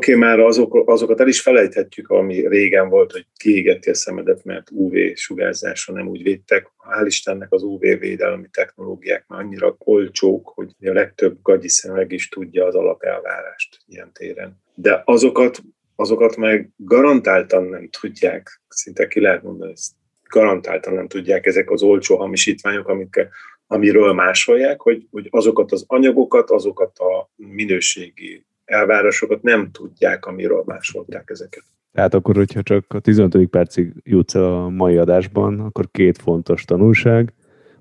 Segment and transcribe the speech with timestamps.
[0.00, 4.44] Oké, okay, már azok, azokat el is felejthetjük, ami régen volt, hogy kiégeti a szemedet,
[4.44, 6.70] mert UV sugárzásra nem úgy védtek.
[6.90, 12.28] Hál' Istennek az UV védelmi technológiák már annyira olcsók, hogy a legtöbb gagyi szemeg is
[12.28, 14.62] tudja az alapelvárást ilyen téren.
[14.74, 15.62] De azokat,
[15.96, 19.92] azokat meg garantáltan nem tudják, szinte ki lehet mondani, ezt
[20.28, 23.28] garantáltan nem tudják ezek az olcsó hamisítványok, amikkel,
[23.66, 31.30] amiről másolják, hogy, hogy azokat az anyagokat, azokat a minőségi elvárásokat nem tudják, amiről másolták
[31.30, 31.64] ezeket.
[31.92, 33.46] Tehát akkor, hogyha csak a 15.
[33.46, 37.32] percig jutsz a mai adásban, akkor két fontos tanulság.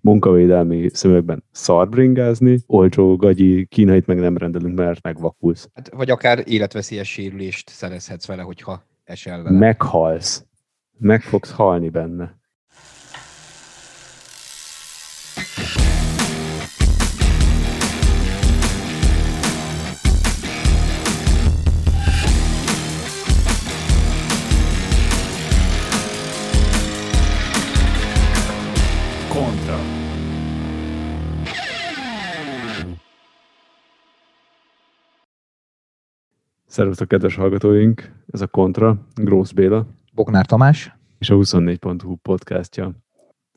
[0.02, 5.70] Munkavédelmi szemekben szarbringázni, olcsó gagyi kínait meg nem rendelünk, mert megvakulsz.
[5.74, 9.60] Hát, vagy akár életveszélyes sérülést szerezhetsz vele, hogyha esel vele.
[9.60, 10.46] Meghalsz.
[10.98, 12.39] Meg fogsz halni benne.
[36.80, 38.12] Szervusztok, kedves hallgatóink!
[38.28, 39.88] Ez a Kontra, Grósz Béla.
[40.14, 40.96] Bognár Tamás.
[41.18, 42.92] És a 24.hu podcastja.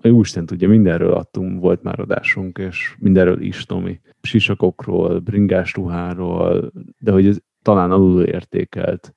[0.03, 4.01] A Jóisten tudja, mindenről adtunk, volt már adásunk, és mindenről is, Tomi.
[4.23, 9.15] Sisakokról, bringás ruháról, de hogy ez talán alul értékelt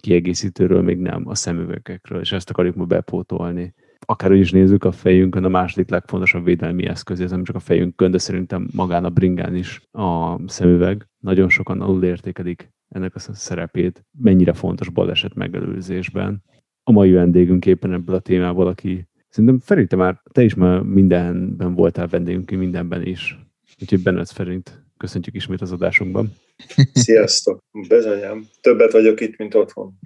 [0.00, 3.74] kiegészítőről még nem, a szemüvegekről, és ezt akarjuk ma bepótolni.
[3.98, 8.10] Akárhogy is nézzük, a fejünkön a második legfontosabb védelmi eszköz, ez nem csak a fejünkön,
[8.10, 11.08] de szerintem magán a bringán is a szemüveg.
[11.18, 16.42] Nagyon sokan alul értékelik ennek a szerepét, mennyire fontos baleset megelőzésben.
[16.82, 20.80] A mai vendégünk éppen ebből a témából, aki szerintem Feri, te már, te is már
[20.80, 23.38] mindenben voltál vendégünk, mindenben is.
[23.80, 26.32] Úgyhogy benned Ferint köszöntjük ismét az adásunkban.
[26.92, 27.58] Sziasztok!
[27.88, 29.98] Bezonyám, többet vagyok itt, mint otthon.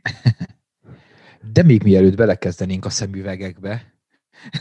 [1.53, 3.95] De még mielőtt belekezdenénk a szemüvegekbe,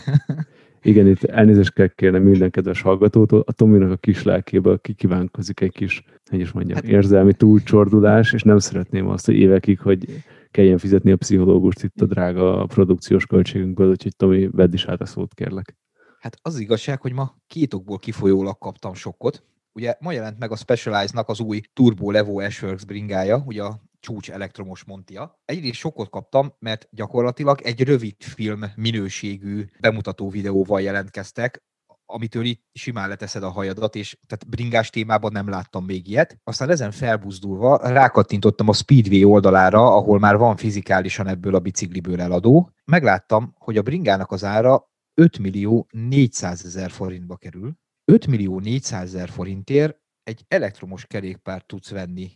[0.86, 5.72] igen, itt elnézést kell kérnem minden kedves hallgatótól, a Tominak a kis lelkéből kikívánkozik egy
[5.72, 10.06] kis, hogy is mondjam, hát, érzelmi túlcsordulás, és nem szeretném azt, hogy évekig, hogy
[10.52, 15.06] kelljen fizetni a pszichológust itt a drága produkciós költségünkből, úgyhogy Tomi, vedd is át a
[15.06, 15.76] szót, kérlek.
[16.20, 19.44] Hát az igazság, hogy ma két okból kifolyólag kaptam sokkot.
[19.74, 24.32] Ugye ma jelent meg a Specialized-nak az új Turbo Levo Ashworks bringája, ugye a csúcs
[24.32, 25.42] elektromos montia.
[25.46, 31.64] Egyrészt sokkot kaptam, mert gyakorlatilag egy rövid film minőségű bemutató videóval jelentkeztek,
[32.06, 36.38] amitől itt simán leteszed a hajadat, és tehát bringás témában nem láttam még ilyet.
[36.44, 42.72] Aztán ezen felbuzdulva rákattintottam a Speedway oldalára, ahol már van fizikálisan ebből a bicikliből eladó.
[42.86, 47.74] Megláttam, hogy a bringának az ára 5 millió 400 ezer forintba kerül.
[48.12, 52.32] 5 millió 400 ezer forintért egy elektromos kerékpárt tudsz venni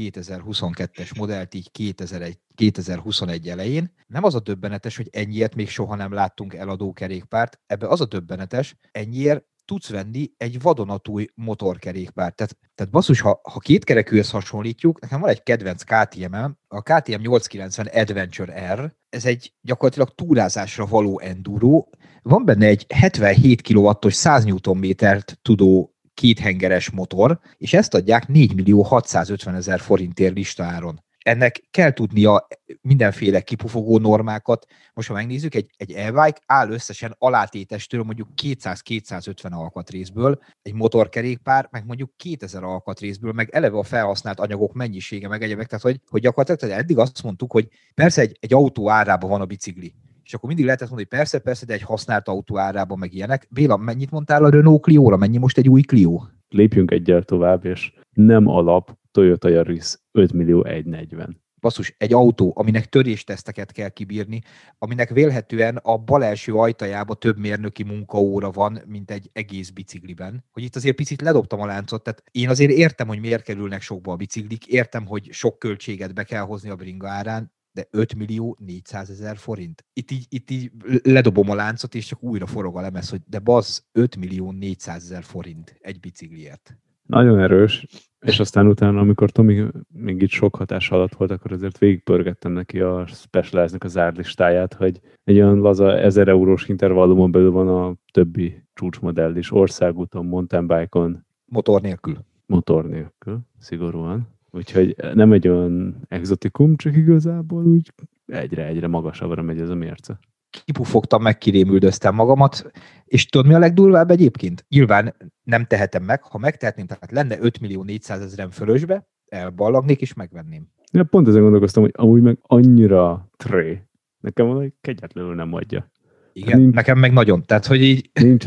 [0.00, 3.94] 2022-es modellt így 2001, 2021 elején.
[4.06, 8.06] Nem az a döbbenetes, hogy ennyiért még soha nem láttunk eladó kerékpárt, ebbe az a
[8.06, 12.36] döbbenetes, ennyiért tudsz venni egy vadonatúj motorkerékpárt.
[12.36, 17.20] Tehát, tehát basszus, ha, ha két kerekűhöz hasonlítjuk, nekem van egy kedvenc KTM-em, a KTM
[17.20, 21.84] 890 Adventure R, ez egy gyakorlatilag túrázásra való enduro,
[22.22, 28.82] van benne egy 77 kW-os 100 Nm-t tudó kéthengeres motor, és ezt adják 4 millió
[28.82, 31.02] 650 ezer forintért listáron.
[31.24, 32.46] Ennek kell tudnia
[32.80, 34.66] mindenféle kipufogó normákat.
[34.94, 41.86] Most, ha megnézzük, egy, egy e áll összesen alátétestől mondjuk 200-250 alkatrészből, egy motorkerékpár, meg
[41.86, 45.66] mondjuk 2000 alkatrészből, meg eleve a felhasznált anyagok mennyisége, meg egyebek.
[45.66, 49.40] Tehát, hogy, hogy gyakorlatilag tehát eddig azt mondtuk, hogy persze egy, egy autó árában van
[49.40, 52.98] a bicikli, és akkor mindig lehetett mondani, hogy persze, persze, de egy használt autó árában
[52.98, 53.46] meg ilyenek.
[53.50, 55.16] Béla, mennyit mondtál a Renault Clio-ra?
[55.16, 56.20] Mennyi most egy új Clio?
[56.48, 62.88] Lépjünk egyel tovább, és nem alap Toyota Yaris 5 millió 140 basszus, egy autó, aminek
[62.88, 64.40] törésteszteket kell kibírni,
[64.78, 70.44] aminek vélhetően a bal első ajtajába több mérnöki munkaóra van, mint egy egész bicikliben.
[70.52, 74.12] Hogy itt azért picit ledobtam a láncot, tehát én azért értem, hogy miért kerülnek sokba
[74.12, 78.56] a biciklik, értem, hogy sok költséget be kell hozni a bringa árán, de 5 millió
[78.60, 79.84] 400 ezer forint.
[79.92, 80.70] Itt így, itt így
[81.02, 85.02] ledobom a láncot, és csak újra forog a lemez, hogy de baz 5 millió 400
[85.02, 86.78] ezer forint egy bicikliért.
[87.06, 87.86] Nagyon erős,
[88.20, 92.80] és aztán utána, amikor Tomi még itt sok hatás alatt volt, akkor azért végigpörgettem neki
[92.80, 98.62] a Specialized-nek az árlistáját, hogy egy olyan laza 1000 eurós intervallumon belül van a többi
[98.74, 101.26] csúcsmodell is, országúton, mountain bike-on.
[101.44, 102.16] Motor nélkül.
[102.46, 104.33] Motor nélkül, szigorúan.
[104.54, 107.92] Úgyhogy nem egy olyan exotikum, csak igazából úgy
[108.26, 110.18] egyre-egyre magasabbra megy ez a mérce.
[110.64, 112.70] Kipufogtam, megkirémüldöztem magamat,
[113.04, 114.64] és tudod mi a legdurvább egyébként?
[114.68, 120.14] Nyilván nem tehetem meg, ha megtehetném, tehát lenne 5 millió 400 ezeren fölösbe, elballagnék és
[120.14, 120.68] megvenném.
[120.92, 123.82] Ja, pont ezen gondolkoztam, hogy amúgy meg annyira tré.
[124.18, 125.90] Nekem valahogy kegyetlenül nem adja.
[126.36, 127.42] Igen, nincs, nekem meg nagyon.
[127.42, 128.10] Tehát, hogy így...
[128.20, 128.46] Nincs,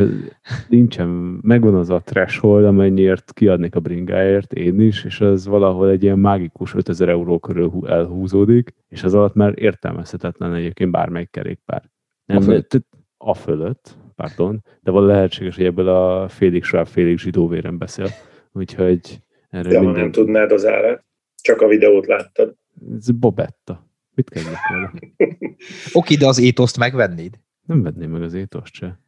[0.69, 1.07] nincsen,
[1.41, 6.19] megvan az a threshold, amennyiért kiadnék a bringáért, én is, és az valahol egy ilyen
[6.19, 11.83] mágikus 5000 euró körül elhúzódik, és az alatt már értelmezhetetlen egyébként bármelyik kerékpár.
[12.25, 12.81] Nem, a fölött?
[13.17, 18.07] A fölött, pardon, de van lehetséges, hogy ebből a félig sváb, félig zsidó véren beszél.
[18.51, 20.01] Úgyhogy erre De minden...
[20.01, 21.05] nem tudnád az árát,
[21.41, 22.55] csak a videót láttad.
[22.97, 23.85] Ez Bobetta.
[24.15, 24.91] Mit kell vele?
[25.93, 27.39] Oké, de az étoszt megvennéd?
[27.67, 28.99] Nem venném meg az étoszt se.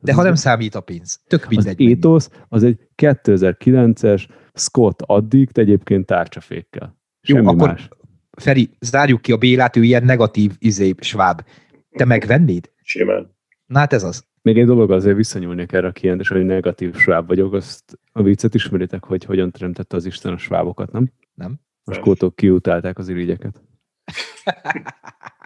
[0.00, 1.82] De ha nem számít a pénz, tök mindegy.
[1.82, 6.96] Az étosz az egy 2009-es Scott addig egyébként tárcsafékkel.
[7.20, 7.88] Semmi Jó, akkor más.
[8.30, 11.42] Feri, zárjuk ki a Bélát, ő ilyen negatív izé, sváb.
[11.90, 12.70] Te megvennéd?
[12.82, 13.36] Simán.
[13.66, 14.26] Na hát ez az.
[14.42, 18.54] Még egy dolog azért visszanyúlnék erre a kijelentés, hogy negatív sváb vagyok, azt a viccet
[18.54, 21.10] ismeritek, hogy hogyan teremtette az Isten a svábokat, nem?
[21.34, 21.60] Nem.
[21.84, 23.62] A skótok kiutálták az irigyeket.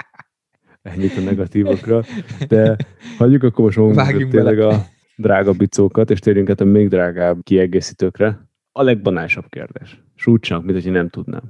[0.82, 2.04] Ennyit a negatívokra.
[2.48, 2.76] De
[3.18, 4.84] hagyjuk akkor most magunkra tényleg a
[5.16, 8.50] drága bicókat, és térjünk át a még drágább kiegészítőkre.
[8.72, 10.02] A legbanálisabb kérdés.
[10.14, 11.42] Súcsnak, mint hogy nem tudnám.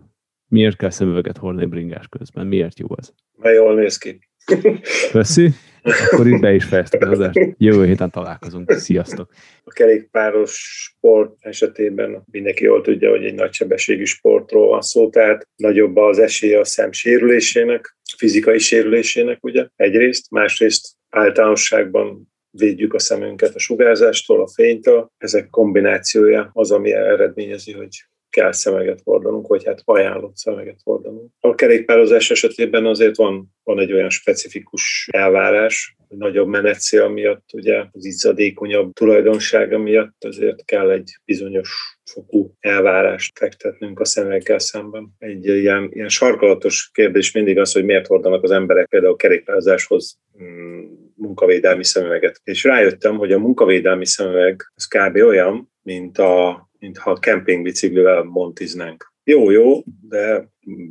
[0.48, 2.46] Miért kell szemüveget hordani bringás közben?
[2.46, 3.14] Miért jó az?
[3.38, 4.18] Mert jól néz ki.
[5.12, 5.50] Köszi.
[5.82, 7.54] Akkor itt be is fejeztük az adást.
[7.56, 8.72] Jövő héten találkozunk.
[8.72, 9.30] Sziasztok!
[9.64, 15.96] A kerékpáros sport esetében mindenki jól tudja, hogy egy nagysebességű sportról van szó, tehát nagyobb
[15.96, 23.58] az esélye a szem sérülésének, fizikai sérülésének, ugye, egyrészt, másrészt általánosságban védjük a szemünket a
[23.58, 25.10] sugárzástól, a fénytől.
[25.18, 31.30] Ezek kombinációja az, ami eredményezi, hogy kell szemeget hordanunk, vagy hát ajánlott szemeget hordanunk.
[31.40, 38.04] A kerékpározás esetében azért van, van egy olyan specifikus elvárás, nagyobb menetszél miatt, ugye az
[38.04, 45.14] izzadékonyabb tulajdonsága miatt azért kell egy bizonyos fokú elvárást fektetnünk a szemekkel szemben.
[45.18, 50.84] Egy ilyen, ilyen sarkalatos kérdés mindig az, hogy miért hordanak az emberek például kerékpározáshoz mm,
[51.14, 52.40] munkavédelmi szemüveget.
[52.44, 55.16] És rájöttem, hogy a munkavédelmi szemüveg az kb.
[55.16, 59.12] olyan, mint a mintha kempingbiciklivel montiznánk.
[59.24, 60.48] Jó, jó, de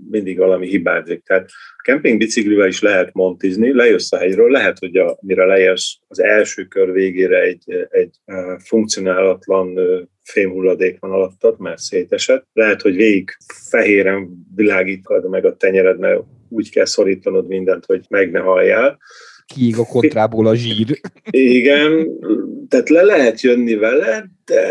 [0.09, 1.24] mindig valami hibázik.
[1.24, 1.50] Tehát
[1.83, 6.91] kempingbiciklivel is lehet montizni, lejössz a hegyről, lehet, hogy a, mire lejössz az első kör
[6.91, 8.15] végére egy, egy
[8.57, 9.79] funkcionálatlan
[10.23, 12.45] fémhulladék van alattad, mert szétesett.
[12.53, 13.29] Lehet, hogy végig
[13.69, 19.00] fehéren világítod meg a tenyered, mert úgy kell szorítanod mindent, hogy meg ne halljál.
[19.45, 21.00] Kiég a kontrából a zsír.
[21.29, 22.07] Igen,
[22.68, 24.62] tehát le lehet jönni vele, de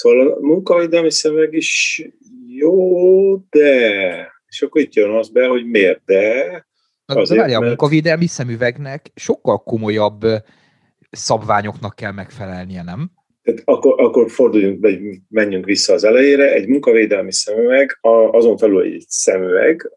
[0.00, 2.02] Szóval a munkavédelmi szemeg is
[2.46, 4.32] jó, de...
[4.46, 6.66] És akkor itt jön az be, hogy miért de...
[7.06, 7.66] Azért, de a mert...
[7.66, 10.26] munkavédelmi szemüvegnek sokkal komolyabb
[11.10, 13.10] szabványoknak kell megfelelnie, nem?
[13.64, 14.98] Akkor, akkor forduljunk, vagy
[15.28, 16.52] menjünk vissza az elejére.
[16.52, 17.98] Egy munkavédelmi szemüveg,
[18.30, 19.90] azon felül egy szemüveg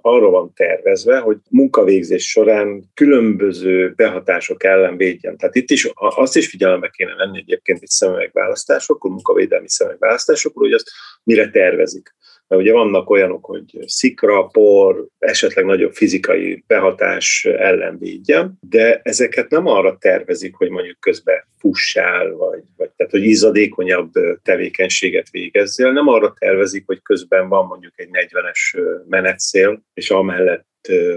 [0.00, 5.36] arra van tervezve, hogy munkavégzés során különböző behatások ellen védjen.
[5.36, 10.90] Tehát itt is azt is figyelembe kéne venni egyébként egy szemüvegválasztásokor, munkavédelmi szemüvegválasztásokor, hogy azt
[11.22, 12.14] mire tervezik
[12.48, 19.50] mert ugye vannak olyanok, hogy szikra, por, esetleg nagyobb fizikai behatás ellen védjen, de ezeket
[19.50, 24.12] nem arra tervezik, hogy mondjuk közben fussál, vagy, vagy tehát, hogy izzadékonyabb
[24.42, 30.66] tevékenységet végezzél, nem arra tervezik, hogy közben van mondjuk egy 40-es menetszél, és amellett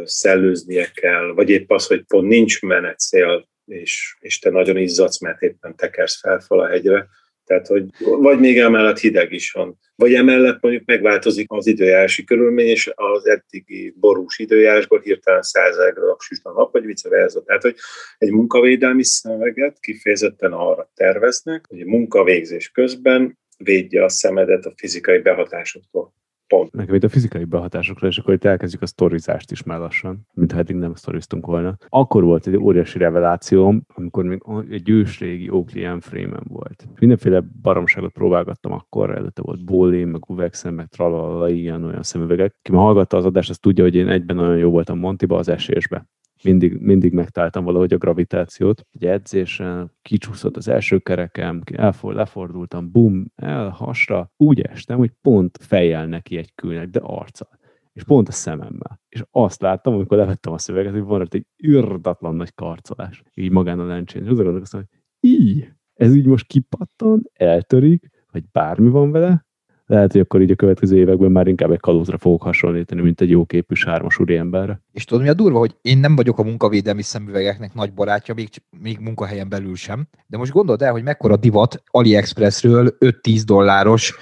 [0.04, 5.42] szellőznie kell, vagy épp az, hogy pont nincs menetszél, és, és te nagyon izzadsz, mert
[5.42, 7.08] éppen tekersz fel a hegyre,
[7.48, 9.80] tehát, hogy vagy még emellett hideg is van.
[9.96, 16.22] Vagy emellett mondjuk megváltozik az időjárási körülmény, és az eddigi borús időjárásból hirtelen 100 grad
[16.22, 17.44] süt a nap, vagy vice versa.
[17.44, 17.76] Tehát, hogy
[18.18, 25.20] egy munkavédelmi szemeget kifejezetten arra terveznek, hogy a munkavégzés közben védje a szemedet a fizikai
[25.20, 26.14] behatásoktól.
[26.48, 26.72] Pont.
[26.92, 30.76] Itt a fizikai behatásokra, és akkor itt elkezdjük a sztorizást is már lassan, mintha eddig
[30.76, 31.78] nem sztoriztunk volna.
[31.90, 36.88] Akkor volt egy óriási revelációm, amikor még egy ősrégi Oakley frame volt.
[37.00, 42.56] Mindenféle baromságot próbálgattam akkor, előtte volt Bólé, meg Uvexen, meg tralala, ilyen olyan szemüvegek.
[42.62, 45.50] Ki ma hallgatta az adást, az tudja, hogy én egyben nagyon jó voltam Montiba, az
[45.50, 46.08] esésbe
[46.44, 48.86] mindig, mindig megtaláltam valahogy a gravitációt.
[48.94, 55.58] Egy edzésen kicsúszott az első kerekem, elfor, lefordultam, bum, el hasra, úgy estem, hogy pont
[55.62, 57.58] fejjel neki egy külnek, de arccal
[57.98, 59.02] és pont a szememmel.
[59.10, 63.52] És azt láttam, amikor levettem a szöveget, hogy van ott egy ürdatlan nagy karcolás, így
[63.52, 64.22] magán a lencsén.
[64.22, 69.47] És azon gondolkoztam, hogy így, ez így most kipattan, eltörik, vagy bármi van vele,
[69.88, 73.30] lehet, hogy akkor így a következő években már inkább egy kalózra fogok hasonlítani, mint egy
[73.30, 74.82] jóképű sármas emberre.
[74.94, 78.50] És tudod, mi a durva, hogy én nem vagyok a munkavédelmi szemüvegeknek nagy barátja, még,
[78.82, 80.08] még munkahelyen belül sem.
[80.28, 84.18] De most gondold el, hogy mekkora divat AliExpressről 5-10 dolláros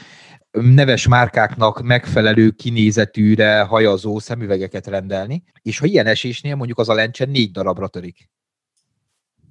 [0.51, 7.25] neves márkáknak megfelelő kinézetűre hajazó szemüvegeket rendelni, és ha ilyen esésnél mondjuk az a lencse
[7.25, 8.29] négy darabra törik.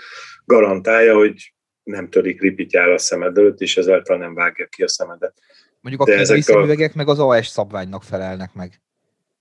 [0.45, 5.35] garantálja, hogy nem törik ripityára a szemed előtt, és ezáltal nem vágja ki a szemedet.
[5.81, 6.97] Mondjuk a kínai szemüvegek a...
[6.97, 8.81] meg az AS szabványnak felelnek meg.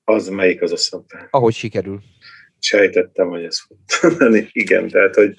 [0.04, 1.28] Az melyik az a szabvány?
[1.30, 2.02] Ahogy sikerül.
[2.60, 3.78] Sejtettem, hogy ez fog
[4.52, 5.36] Igen, tehát, hogy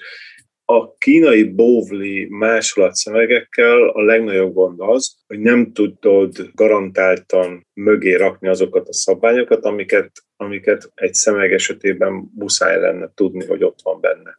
[0.71, 8.87] a kínai bóvli másolatszemegekkel a legnagyobb gond az, hogy nem tudod garantáltan mögé rakni azokat
[8.87, 14.37] a szabványokat, amiket, amiket egy szemeg esetében muszáj lenne tudni, hogy ott van benne.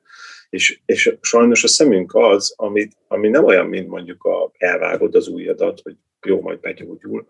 [0.51, 5.29] És, és sajnos a szemünk az, ami, ami nem olyan, mint mondjuk a, elvágod az
[5.29, 5.97] ujjadat, hogy
[6.27, 7.27] jó, majd begyógyul.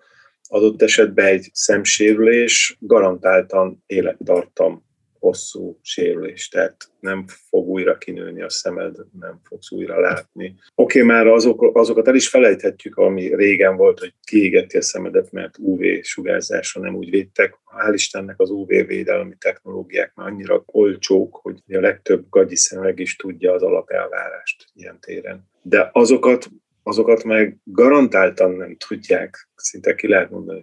[0.48, 4.88] Adott esetben egy szemsérülés garantáltan élettartam
[5.20, 10.54] hosszú sérülés, tehát nem fog újra kinőni a szemed, nem fogsz újra látni.
[10.74, 15.32] Oké, okay, már azok, azokat el is felejthetjük, ami régen volt, hogy kiégeti a szemedet,
[15.32, 17.58] mert UV sugárzásra nem úgy védtek.
[17.76, 23.16] Hál' Istennek az UV védelmi technológiák már annyira olcsók, hogy a legtöbb gagyi szemeg is
[23.16, 25.48] tudja az alapelvárást ilyen téren.
[25.62, 26.48] De azokat,
[26.82, 30.60] azokat meg garantáltan nem tudják, szinte ki lehet mondani,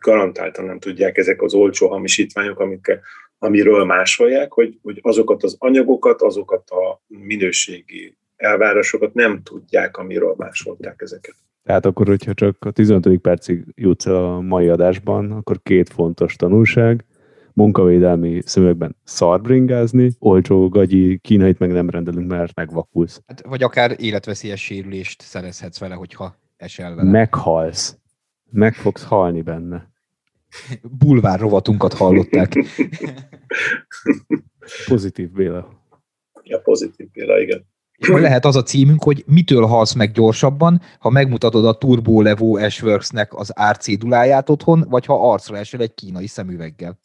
[0.00, 3.00] garantáltan nem tudják ezek az olcsó hamisítványok, amikkel
[3.44, 11.00] amiről másolják, hogy, hogy azokat az anyagokat, azokat a minőségi elvárásokat nem tudják, amiről másolták
[11.02, 11.34] ezeket.
[11.62, 13.18] Tehát akkor, hogyha csak a 15.
[13.18, 17.04] percig jutsz a mai adásban, akkor két fontos tanulság.
[17.52, 23.22] Munkavédelmi szemüvegben szarbringázni, olcsó gagyi kínait meg nem rendelünk, mert megvakulsz.
[23.26, 27.10] Hát, vagy akár életveszélyes sérülést szerezhetsz vele, hogyha esel vele.
[27.10, 27.98] Meghalsz.
[28.50, 29.93] Meg fogsz halni benne
[30.82, 32.52] bulvár rovatunkat hallották.
[34.86, 35.68] Pozitív Béla.
[36.42, 37.66] Ja, pozitív Béla, igen.
[37.98, 43.34] Lehet az a címünk, hogy mitől halsz meg gyorsabban, ha megmutatod a Turbo Levo Ashworks-nek
[43.34, 46.98] az árcéduláját otthon, vagy ha arcra esel egy kínai szemüveggel.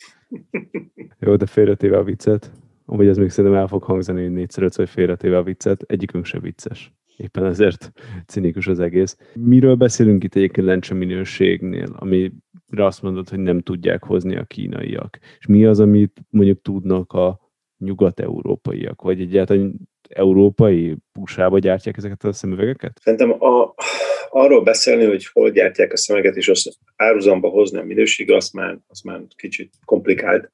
[1.19, 2.51] Jó, de félretéve a viccet.
[2.85, 5.81] Amúgy ez még szerintem el fog hangzani négyszer, ötször félretéve a viccet.
[5.81, 6.93] Egyikünk se vicces.
[7.17, 7.91] Éppen ezért
[8.27, 9.17] cinikus az egész.
[9.33, 12.31] Miről beszélünk itt egyébként lencse minőségnél, ami
[12.77, 15.19] azt mondod, hogy nem tudják hozni a kínaiak.
[15.39, 17.39] És mi az, amit mondjuk tudnak a
[17.77, 19.73] nyugat-európaiak, vagy egyáltalán
[20.09, 22.99] európai pusába gyártják ezeket a szemüvegeket?
[23.01, 23.73] Szerintem a,
[24.29, 28.77] arról beszélni, hogy hol gyártják a szemüveget, és azt áruzamba hozni a minőség, az már,
[28.88, 30.51] az már kicsit komplikált.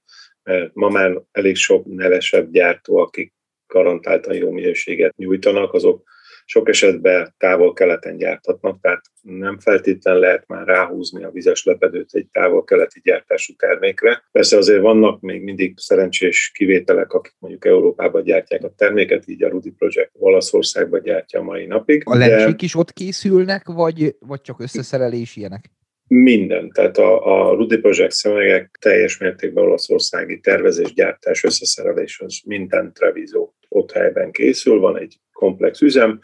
[0.73, 3.33] Ma már elég sok nevesebb gyártó, akik
[3.67, 6.03] garantáltan jó minőséget nyújtanak, azok
[6.45, 13.01] sok esetben távol-keleten gyártatnak, tehát nem feltétlen lehet már ráhúzni a vizes lepedőt egy távol-keleti
[13.03, 14.23] gyártású termékre.
[14.31, 19.49] Persze azért vannak még mindig szerencsés kivételek, akik mondjuk Európában gyártják a terméket, így a
[19.49, 22.01] Rudi Project Olaszországban gyártja mai napig.
[22.05, 25.69] A lencsék is ott készülnek, vagy, vagy csak összeszerelés ilyenek?
[26.07, 32.93] Minden, tehát a, a Rudi Project szemegek teljes mértékben olaszországi tervezés, gyártás, összeszerelés, az minden
[32.93, 36.19] Treviso ott helyben készül, van egy komplex üzem,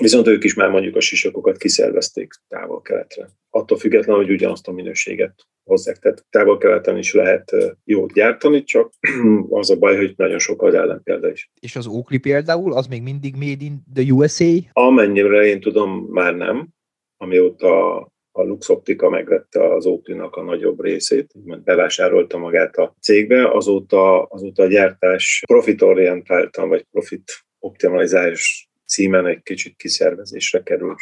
[0.00, 3.28] viszont ők is már mondjuk a sisakokat kiszervezték távol-keletre.
[3.50, 5.34] Attól függetlenül, hogy ugyanazt a minőséget
[5.64, 5.96] hozzák.
[5.96, 8.92] Tehát távol-keleten is lehet jót gyártani, csak
[9.48, 11.50] az a baj, hogy nagyon sok az ellenpélda is.
[11.60, 14.70] És az Oakley például, az még mindig made in the USA?
[14.72, 16.68] Amennyire én tudom, már nem.
[17.16, 17.96] Amióta
[18.38, 21.32] a Lux Optika megvette az Oakley-nak a nagyobb részét,
[21.64, 29.76] bevásárolta magát a cégbe, azóta, azóta a gyártás profitorientáltan, vagy profit optimalizálás címen egy kicsit
[29.76, 30.98] kiszervezésre került.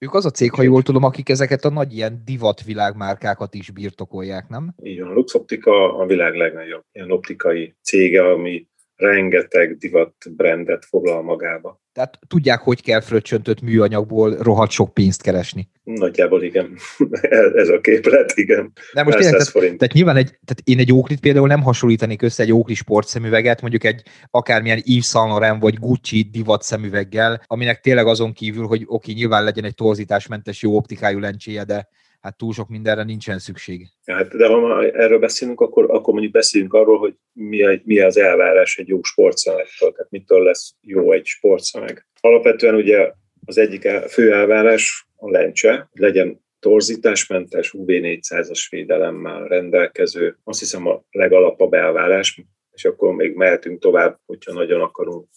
[0.00, 4.48] Ők az a cég, ha jól tudom, akik ezeket a nagy ilyen divatvilágmárkákat is birtokolják,
[4.48, 4.74] nem?
[4.82, 10.84] Így van, a Lux Optika a világ legnagyobb ilyen optikai cége, ami rengeteg divat brandet
[10.84, 11.80] foglal magába.
[11.96, 15.68] Tehát tudják, hogy kell fröccsöntött műanyagból rohadt sok pénzt keresni.
[15.84, 16.76] Nagyjából igen.
[17.54, 18.72] Ez a képlet, igen.
[18.92, 22.42] De most tényleg, tehát, tehát, nyilván egy, tehát én egy Oakley például nem hasonlítanék össze
[22.42, 28.06] egy Oakley sportszemüveget, mondjuk egy akármilyen Yves Saint Laurent vagy Gucci divat szemüveggel, aminek tényleg
[28.06, 31.88] azon kívül, hogy oké, nyilván legyen egy torzításmentes jó optikájú lencséje, de
[32.20, 33.86] hát túl sok mindenre nincsen szükség.
[34.04, 38.00] Hát, de ha már erről beszélünk, akkor, akkor mondjuk beszélünk arról, hogy mi, a, mi
[38.00, 42.06] az elvárás egy jó sportszemegtől, tehát mitől lesz jó egy sportszemeg.
[42.20, 43.12] Alapvetően ugye
[43.48, 51.04] Az egyik fő elvárás a lencse, hogy legyen torzításmentes UV400-as védelemmel rendelkező, azt hiszem a
[51.10, 52.42] legalapabb elvárás,
[52.72, 55.28] és akkor még mehetünk tovább, hogyha nagyon akarunk,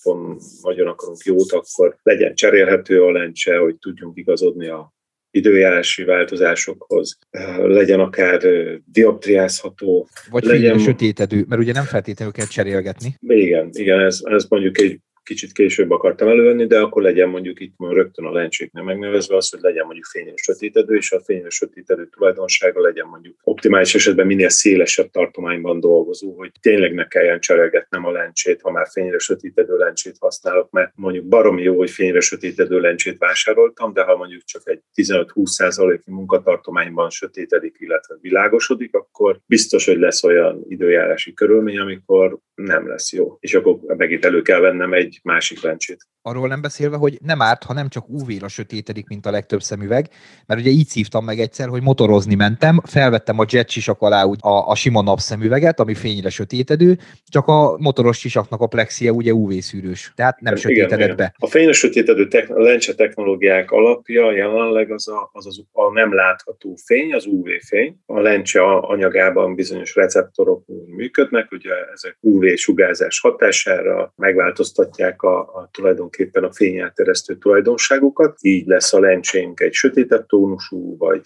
[0.61, 4.93] nagyon akarunk jót, akkor legyen cserélhető a lencse, hogy tudjunk igazodni a
[5.31, 7.17] időjárási változásokhoz,
[7.57, 8.41] legyen akár
[8.85, 10.07] dioptriázható.
[10.29, 10.77] Vagy legyen...
[10.77, 13.15] sötétedő, mert ugye nem feltétlenül kell cserélgetni.
[13.19, 17.73] Igen, igen ez, ez mondjuk egy kicsit később akartam elővenni, de akkor legyen mondjuk itt
[17.77, 22.81] rögtön a lencséknél megnevezve az, hogy legyen mondjuk fényes sötétedő, és a fényes sötétedő tulajdonsága
[22.81, 28.61] legyen mondjuk optimális esetben minél szélesebb tartományban dolgozó, hogy tényleg ne kelljen cserélgetnem a lencsét,
[28.61, 33.93] ha már fényre sötétedő lencsét használok, mert mondjuk baromi jó, hogy fényre sötétedő lencsét vásároltam,
[33.93, 40.65] de ha mondjuk csak egy 15-20%-i munkatartományban sötétedik, illetve világosodik, akkor biztos, hogy lesz olyan
[40.67, 43.37] időjárási körülmény, amikor nem lesz jó.
[43.39, 46.07] És akkor megint elő kell vennem egy másik lencsét.
[46.29, 50.09] Arról nem beszélve, hogy nem árt, ha nem csak UV-ra sötétedik, mint a legtöbb szemüveg,
[50.45, 54.39] mert ugye így szívtam meg egyszer, hogy motorozni mentem, felvettem a jet sisak alá úgy
[54.41, 59.51] a, a sima napszemüveget, ami fényre sötétedő, csak a motoros sisaknak a plexie ugye UV
[59.59, 61.33] szűrős, tehát nem sötétedett igen, be.
[61.37, 66.77] A fényre sötétedő techn- lencse technológiák alapja jelenleg az a, az, az a nem látható
[66.85, 67.97] fény, az UV fény.
[68.05, 70.63] A lencse anyagában bizonyos receptorok
[70.95, 78.93] működnek, ugye ezek UV sugárzás hatására megváltoztatják a, a tulajdonképpen a fényelteresztő tulajdonságukat, így lesz
[78.93, 81.21] a lencsénk egy sötétebb tónusú, vagy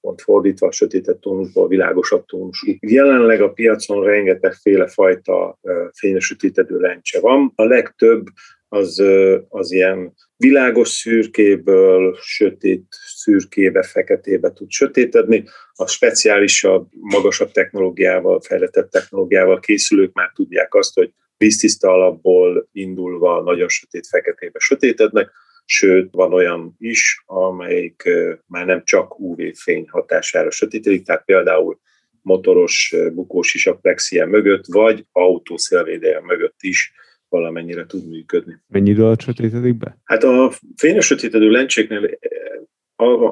[0.00, 2.72] pont fordítva a sötétebb tónusból világosabb tónusú.
[2.80, 5.58] Jelenleg a piacon rengetegféle fajta
[5.92, 7.52] fényesötétedő lencse van.
[7.54, 8.26] A legtöbb
[8.68, 9.02] az,
[9.48, 15.44] az ilyen világos szürkéből sötét szürkébe, feketébe tud sötétedni.
[15.72, 23.68] A speciálisabb, magasabb technológiával, fejlettebb technológiával készülők már tudják azt, hogy víztiszta alapból indulva nagyon
[23.68, 25.30] sötét feketébe sötétednek,
[25.64, 28.02] sőt, van olyan is, amelyik
[28.46, 31.80] már nem csak UV-fény hatására sötétedik, tehát például
[32.22, 36.92] motoros bukós is a plexie mögött, vagy autószélvédelje mögött is
[37.28, 38.62] valamennyire tud működni.
[38.66, 39.98] Mennyi idő alatt sötétedik be?
[40.04, 42.18] Hát a fényes sötétedő lencséknél,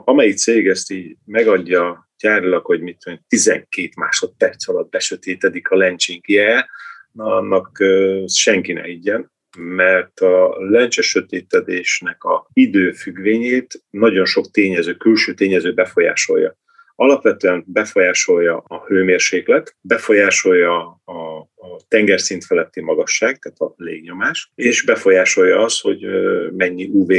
[0.04, 6.68] amelyik cég ezt így megadja gyárilag, hogy mit tudom, 12 másodperc alatt besötétedik a lencsénkje,
[7.16, 7.82] annak
[8.26, 16.56] senki ne higgyen, mert a lencse sötétedésnek a időfüggvényét nagyon sok tényező, külső tényező befolyásolja.
[16.94, 25.64] Alapvetően befolyásolja a hőmérséklet, befolyásolja a, a tengerszint feletti magasság, tehát a légnyomás, és befolyásolja
[25.64, 26.06] az, hogy
[26.52, 27.12] mennyi UV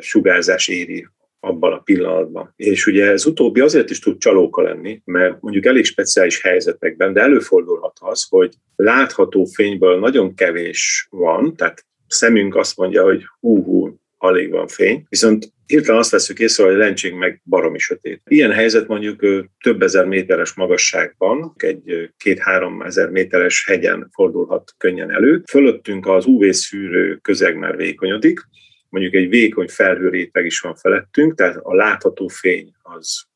[0.00, 1.08] sugárzás éri
[1.40, 2.52] abban a pillanatban.
[2.56, 7.20] És ugye ez utóbbi azért is tud csalóka lenni, mert mondjuk elég speciális helyzetekben, de
[7.20, 14.50] előfordulhat az, hogy látható fényből nagyon kevés van, tehát szemünk azt mondja, hogy hú-hú, alig
[14.50, 18.22] van fény, viszont hirtelen azt veszük észre, hogy a lencsénk meg baromi sötét.
[18.24, 19.20] Ilyen helyzet mondjuk
[19.62, 25.42] több ezer méteres magasságban, egy két-három ezer méteres hegyen fordulhat könnyen elő.
[25.50, 28.40] Fölöttünk az UV-szűrő közeg már vékonyodik,
[28.88, 33.26] mondjuk egy vékony felhőréteg is van felettünk, tehát a látható fény az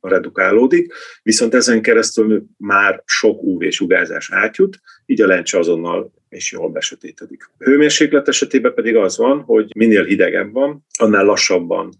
[0.00, 7.50] redukálódik, viszont ezen keresztül már sok UV-sugárzás átjut, így a lencse azonnal és jól besötétedik.
[7.58, 11.92] Hőmérséklet esetében pedig az van, hogy minél hidegebb van, annál lassabban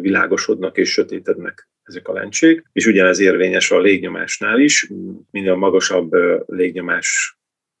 [0.00, 4.90] világosodnak és sötétednek ezek a lencsék, és ugyanez érvényes a légnyomásnál is,
[5.30, 6.12] minél magasabb
[6.46, 7.38] légnyomás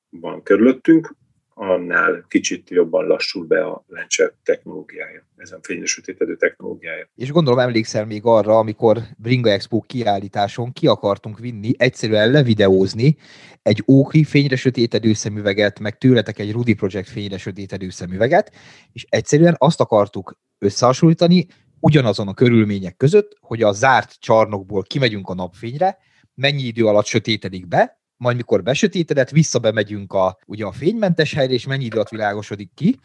[0.08, 1.14] van körülöttünk,
[1.54, 7.08] annál kicsit jobban lassul be a lencse technológiája, ezen fényesütétedő technológiája.
[7.14, 13.16] És gondolom emlékszel még arra, amikor Bringa Expo kiállításon ki akartunk vinni, egyszerűen levideózni
[13.62, 18.52] egy Oakley fényre sötétedő szemüveget, meg tőletek egy Rudy Project fényre sötétedő szemüveget,
[18.92, 21.46] és egyszerűen azt akartuk összehasonlítani,
[21.80, 25.98] ugyanazon a körülmények között, hogy a zárt csarnokból kimegyünk a napfényre,
[26.34, 31.66] mennyi idő alatt sötétedik be, majd mikor besötétedett, visszabemegyünk a, ugye a fénymentes helyre, és
[31.66, 32.98] mennyi idő alatt világosodik ki,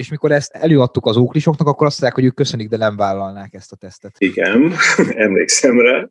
[0.00, 3.54] és mikor ezt előadtuk az óklisoknak, akkor azt mondják, hogy ők köszönik, de nem vállalnák
[3.54, 4.14] ezt a tesztet.
[4.18, 4.72] Igen,
[5.26, 6.08] emlékszem rá,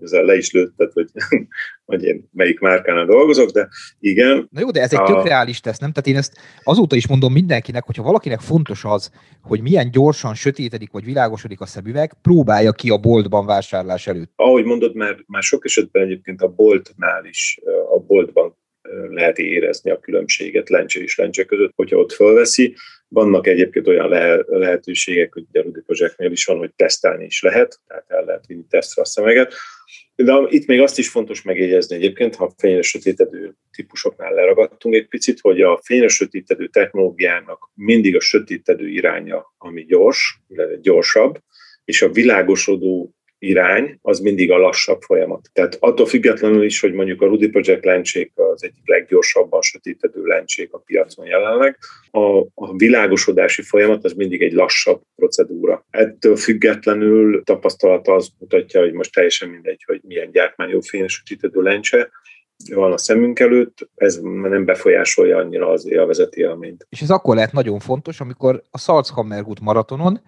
[0.00, 1.08] ezzel le is lőtted, hogy,
[1.90, 4.48] hogy én melyik márkánál dolgozok, de igen.
[4.50, 5.04] Na jó, de ez egy a...
[5.04, 5.92] tök reális teszt, nem?
[5.92, 9.10] Tehát én ezt azóta is mondom mindenkinek, hogyha valakinek fontos az,
[9.42, 14.32] hogy milyen gyorsan sötétedik vagy világosodik a szemüveg, próbálja ki a boltban vásárlás előtt.
[14.36, 17.60] Ahogy mondod, már, már sok esetben egyébként a boltnál is,
[17.94, 18.58] a boltban
[19.10, 22.74] lehet érezni a különbséget lencse és lencse között, hogyha ott fölveszi.
[23.08, 27.80] Vannak egyébként olyan le- lehetőségek, hogy a Rudy Projectnél is van, hogy tesztelni is lehet,
[27.86, 29.54] tehát el lehet vinni tesztre a szemeget.
[30.14, 35.40] De itt még azt is fontos megjegyezni egyébként, ha fényre sötétedő típusoknál leragadtunk egy picit,
[35.40, 41.38] hogy a fényre sötétedő technológiának mindig a sötétedő iránya, ami gyors, illetve gyorsabb,
[41.84, 45.50] és a világosodó irány az mindig a lassabb folyamat.
[45.52, 50.72] Tehát attól függetlenül is, hogy mondjuk a Rudy Project lencsék az egyik leggyorsabban sötétedő lencsék
[50.72, 51.78] a piacon jelenleg,
[52.10, 55.86] a, a világosodási folyamat az mindig egy lassabb procedúra.
[55.90, 62.10] Ettől függetlenül tapasztalata az mutatja, hogy most teljesen mindegy, hogy milyen gyártmányú fényes sötétedő lencse,
[62.74, 66.86] van a szemünk előtt, ez nem befolyásolja annyira az élvezeti élményt.
[66.88, 70.20] És ez akkor lehet nagyon fontos, amikor a Salzhammergut maratonon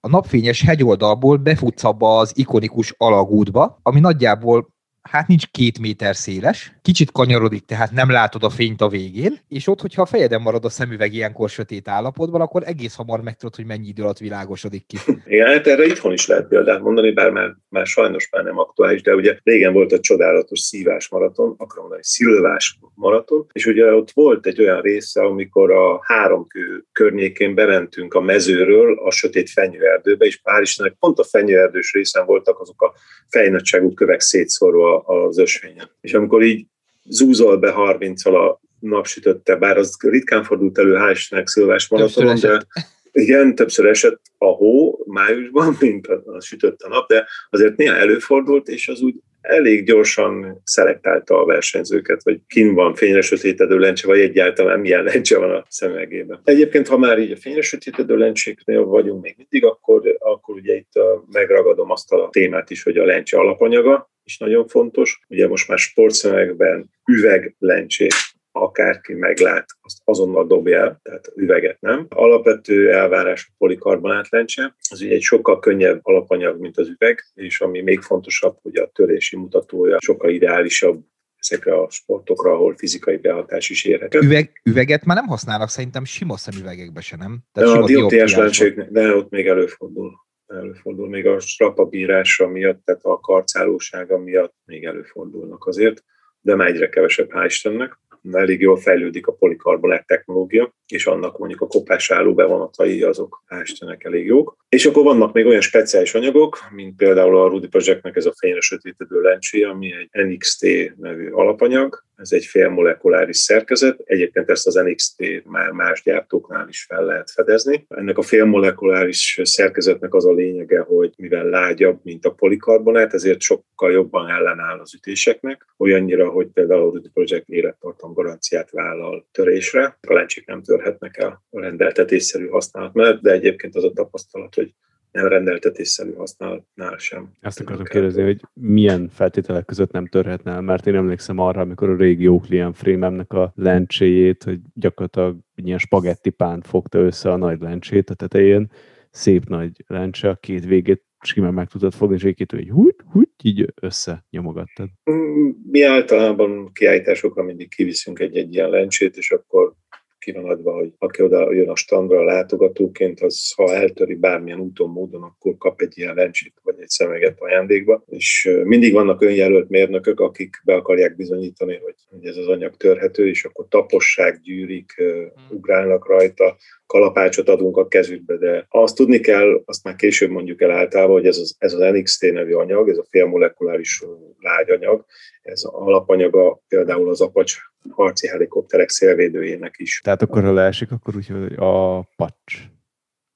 [0.00, 6.72] a napfényes hegyoldalból befutsz abba az ikonikus alagútba, ami nagyjából hát nincs két méter széles,
[6.82, 10.64] kicsit kanyarodik, tehát nem látod a fényt a végén, és ott, hogyha a fejeden marad
[10.64, 14.96] a szemüveg ilyenkor sötét állapotban, akkor egész hamar megtudod, hogy mennyi idő alatt világosodik ki.
[15.26, 19.02] Igen, hát erre itthon is lehet példát mondani, bár már, már sajnos már nem aktuális,
[19.02, 24.10] de ugye régen volt a csodálatos szívás maraton, akarom mondani szilvás maraton, és ugye ott
[24.10, 30.40] volt egy olyan része, amikor a háromkő környékén bementünk a mezőről a sötét fenyőerdőbe, és
[30.40, 32.92] pár Istennek pont a fenyőerdős részen voltak azok a
[33.28, 35.90] fejnagyságú kövek szétszórva az ösvényen.
[36.00, 36.66] És amikor így
[37.04, 42.66] zúzol be 30 a napsütötte, bár az ritkán fordult elő hál' szilvás maratonon, de
[43.12, 47.96] igen, többször esett a hó májusban, mint a, a sütött a nap, de azért néha
[47.96, 54.06] előfordult, és az úgy elég gyorsan szelektálta a versenyzőket, hogy kin van fényre sötétedő lencse,
[54.06, 56.40] vagy egyáltalán milyen lencse van a szemegében.
[56.44, 60.92] Egyébként, ha már így a fényre sötétedő lencséknél vagyunk még mindig, akkor, akkor ugye itt
[61.30, 65.20] megragadom azt a témát is, hogy a lencse alapanyaga is nagyon fontos.
[65.28, 68.14] Ugye most már sportszemekben üveglencsét
[68.52, 72.06] akárki meglát, azt azonnal dobja el, tehát üveget nem.
[72.08, 77.60] Alapvető elvárás a polikarbonát lencse, az ugye egy sokkal könnyebb alapanyag, mint az üveg, és
[77.60, 81.04] ami még fontosabb, hogy a törési mutatója sokkal ideálisabb
[81.36, 84.18] ezekre a sportokra, ahol fizikai behatás is érhető.
[84.18, 87.38] Üveg, üveget már nem használnak szerintem sima szemüvegekbe se, nem?
[87.52, 90.12] Tehát de a dioptriás lencsék, de ott még előfordul
[90.50, 96.04] előfordul, még a strapabírása miatt, tehát a karcálósága miatt még előfordulnak azért,
[96.40, 97.98] de már egyre kevesebb, hál' Istennek
[98.32, 104.04] elég jól fejlődik a polikarbonát technológia, és annak mondjuk a kopás álló bevonatai azok ástenek
[104.04, 104.56] elég jók.
[104.68, 108.60] És akkor vannak még olyan speciális anyagok, mint például a Rudy Projectnek ez a fényre
[108.60, 114.00] sötétedő lencsé, ami egy NXT nevű alapanyag, ez egy félmolekuláris szerkezet.
[114.04, 117.86] Egyébként ezt az NXT már más gyártóknál is fel lehet fedezni.
[117.88, 123.92] Ennek a félmolekuláris szerkezetnek az a lényege, hogy mivel lágyabb, mint a polikarbonát, ezért sokkal
[123.92, 129.98] jobban ellenáll az ütéseknek, olyannyira, hogy például a Rudy Project élettartam garanciát vállal törésre.
[130.08, 134.74] A lencsék nem törhetnek el a rendeltetésszerű használat mellett, de egyébként az a tapasztalat, hogy
[135.12, 137.32] nem rendeltetésszerű használatnál sem.
[137.40, 141.90] Ezt akartam kérdezni, hogy milyen feltételek között nem törhetne el, mert én emlékszem arra, amikor
[141.90, 147.60] a régi Oakley frémemnek a lencséjét, hogy gyakorlatilag ilyen spagetti pánt fogta össze a nagy
[147.60, 148.70] lencsét a tetején,
[149.10, 153.28] szép nagy lencse, a két végét simán meg tudtad fogni, és egy hogy húgy, húgy,
[153.42, 154.88] így össze nyomogattad.
[155.10, 159.74] Mm, mi általában kiállításokra mindig kiviszünk egy-egy ilyen lencsét, és akkor
[160.20, 164.60] ki van adva, hogy aki oda jön a standra a látogatóként, az ha eltöri bármilyen
[164.60, 168.04] úton, módon, akkor kap egy ilyen lencsét vagy egy szemeget ajándékba.
[168.06, 173.28] És mindig vannak önjelölt mérnökök, akik be akarják bizonyítani, hogy, hogy ez az anyag törhető,
[173.28, 175.30] és akkor taposság, gyűrik, hmm.
[175.50, 176.56] ugrálnak rajta,
[176.86, 181.26] kalapácsot adunk a kezükbe, de azt tudni kell, azt már később mondjuk el általában, hogy
[181.26, 184.04] ez az, ez az NXT nevű anyag, ez a félmolekuláris
[184.38, 185.04] lágyanyag,
[185.42, 190.00] ez alapanyaga például az apacs harci helikopterek szélvédőjének is.
[190.04, 192.68] Tehát akkor, ha leesik, akkor úgy, hogy a pacs.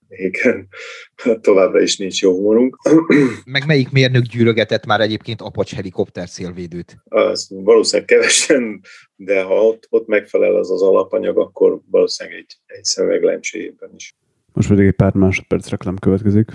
[0.09, 0.69] Igen,
[1.41, 2.77] továbbra is nincs jó humorunk.
[3.45, 6.97] Meg melyik mérnök gyűrögetett már egyébként Apache helikopter szélvédőt?
[7.05, 8.81] Az valószínűleg kevesen,
[9.17, 14.15] de ha ott, ott megfelel az az alapanyag, akkor valószínűleg egy, egy szemeglencséjében is.
[14.53, 16.51] Most pedig egy pár másodperc reklám következik.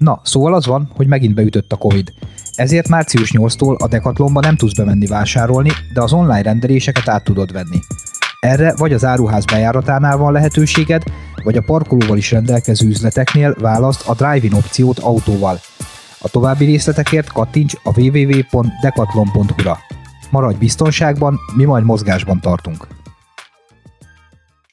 [0.00, 2.12] Na, szóval az van, hogy megint beütött a Covid.
[2.54, 7.52] Ezért március 8-tól a Decathlonba nem tudsz bemenni vásárolni, de az online rendeléseket át tudod
[7.52, 7.78] venni.
[8.40, 11.02] Erre vagy az áruház bejáratánál van lehetőséged,
[11.44, 15.58] vagy a parkolóval is rendelkező üzleteknél választ a drive-in opciót autóval.
[16.20, 19.78] A további részletekért kattints a www.decathlon.hu-ra.
[20.30, 22.86] Maradj biztonságban, mi majd mozgásban tartunk.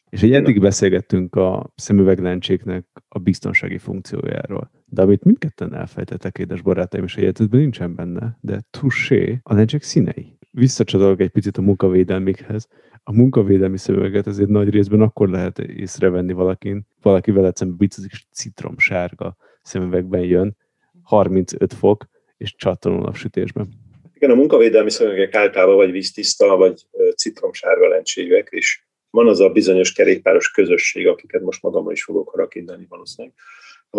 [0.09, 4.76] És egy eddig beszélgettünk a szemüveglencséknek a biztonsági funkciójáról.
[4.89, 10.37] De amit mindketten elfejtettek, édes barátaim, és egyetetben nincsen benne, de touché, a lencsék színei.
[10.51, 12.67] Visszacsatolok egy picit a munkavédelmikhez.
[13.03, 18.25] A munkavédelmi szemüveget azért nagy részben akkor lehet észrevenni valakin, valaki veled szemben bicazik, és
[18.33, 20.57] citromsárga szemüvegben jön,
[21.01, 22.05] 35 fok,
[22.37, 23.67] és csattanó napsütésben.
[24.13, 29.93] Igen, a munkavédelmi szemüvegek általában vagy víztiszta, vagy citromsárga lencséjűek, és van az a bizonyos
[29.93, 33.35] kerékpáros közösség, akiket most magammal is fogok harakindani valószínűleg,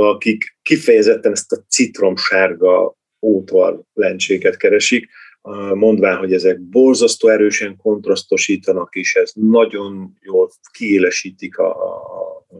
[0.02, 5.08] akik kifejezetten ezt a citromsárga ótvar lencséket keresik,
[5.74, 11.72] mondván, hogy ezek borzasztó erősen kontrasztosítanak, és ez nagyon jól kiélesítik a,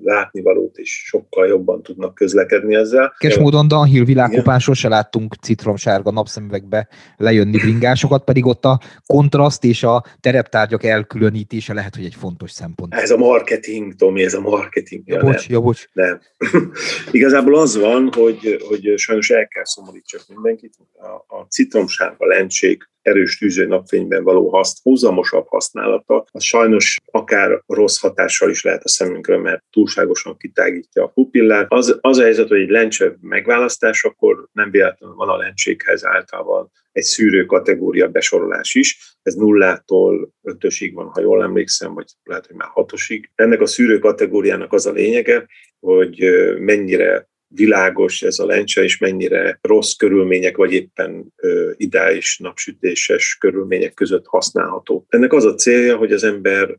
[0.03, 3.14] látnivalót, és sokkal jobban tudnak közlekedni ezzel.
[3.18, 9.83] Kes módon Danhill világkupán sose láttunk citromsárga napszemüvegbe lejönni bringásokat, pedig ott a kontraszt és
[9.83, 12.94] a tereptárgyak elkülönítése lehet, hogy egy fontos szempont.
[12.94, 15.03] Ez a marketing, Tomi, ez a marketing.
[15.07, 15.88] Ja, bocs, nem, ja, bocs.
[15.92, 16.20] Nem.
[17.11, 20.74] Igazából az van, hogy, hogy sajnos el kell szomorítsak mindenkit.
[20.94, 28.01] A, a citromsárga lencsék erős tűző napfényben való haszt, húzamosabb használata, az sajnos akár rossz
[28.01, 31.66] hatással is lehet a szemünkre, mert túlságosan kitágítja a pupillát.
[31.68, 36.71] Az, az a helyzet, hogy egy lencse megválasztás, akkor nem véletlenül van a lencsékhez általában
[36.92, 39.16] egy szűrő kategória besorolás is.
[39.23, 43.31] Ez nullától ötösig van, ha jól emlékszem, vagy lehet, hogy már hatosig.
[43.35, 45.47] Ennek a szűrő kategóriának az a lényege,
[45.81, 46.25] hogy
[46.59, 51.34] mennyire világos ez a lencse, és mennyire rossz körülmények, vagy éppen
[51.76, 55.06] ideális napsütéses körülmények között használható.
[55.08, 56.70] Ennek az a célja, hogy az ember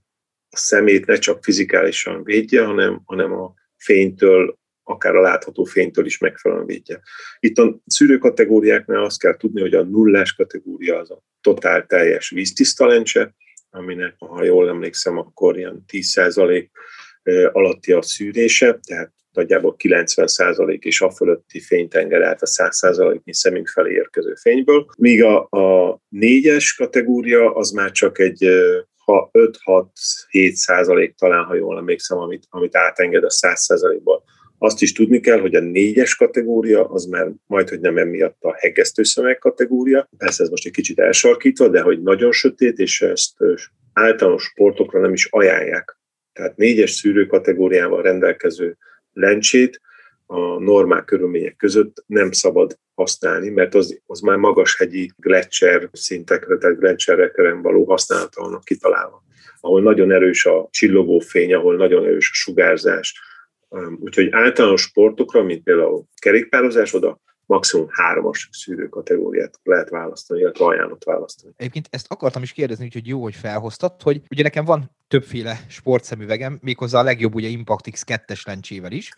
[0.50, 6.18] a szemét ne csak fizikálisan védje, hanem, hanem a fénytől, akár a látható fénytől is
[6.18, 7.02] megfelelően védje.
[7.40, 12.30] Itt a szűrő kategóriáknál azt kell tudni, hogy a nullás kategória az a totál teljes
[12.30, 13.36] víztiszta lencse,
[13.70, 16.68] aminek, ha jól emlékszem, akkor ilyen 10%
[17.52, 23.68] alatti a szűrése, tehát nagyjából 90% és a fölötti fényt enged át a 100%-nyi szemünk
[23.68, 28.48] felé érkező fényből, míg a, a négyes kategória az már csak egy
[29.10, 34.24] ha 5-6-7 százalék talán, ha jól emlékszem, amit, amit átenged a 100 százalékból.
[34.58, 38.54] Azt is tudni kell, hogy a négyes kategória az már majd, hogy nem emiatt a
[38.54, 40.10] hegesztőszemeg kategória.
[40.18, 43.38] Persze ez most egy kicsit elsarkítva, de hogy nagyon sötét, és ezt
[43.94, 45.98] általános sportokra nem is ajánlják.
[46.34, 48.78] Tehát négyes szűrő kategóriával rendelkező
[49.14, 49.82] lencsét
[50.26, 56.80] a normál körülmények között nem szabad használni, mert az, az már magashegyi gletszer szintekre, tehát
[56.80, 59.24] gletszerekre való használata vannak kitalálva,
[59.60, 63.22] ahol nagyon erős a csillogó fény, ahol nagyon erős a sugárzás.
[64.00, 71.04] Úgyhogy általános sportokra, mint például kerékpározás, oda maximum hármas szűrő kategóriát lehet választani, illetve ajánlott
[71.04, 71.54] választani.
[71.58, 76.60] Egyébként ezt akartam is kérdezni, úgyhogy jó, hogy felhoztad, hogy ugye nekem van többféle sportszemüvegem,
[76.62, 79.14] méghozzá a legjobb ugye Impact X 2-es lencsével is,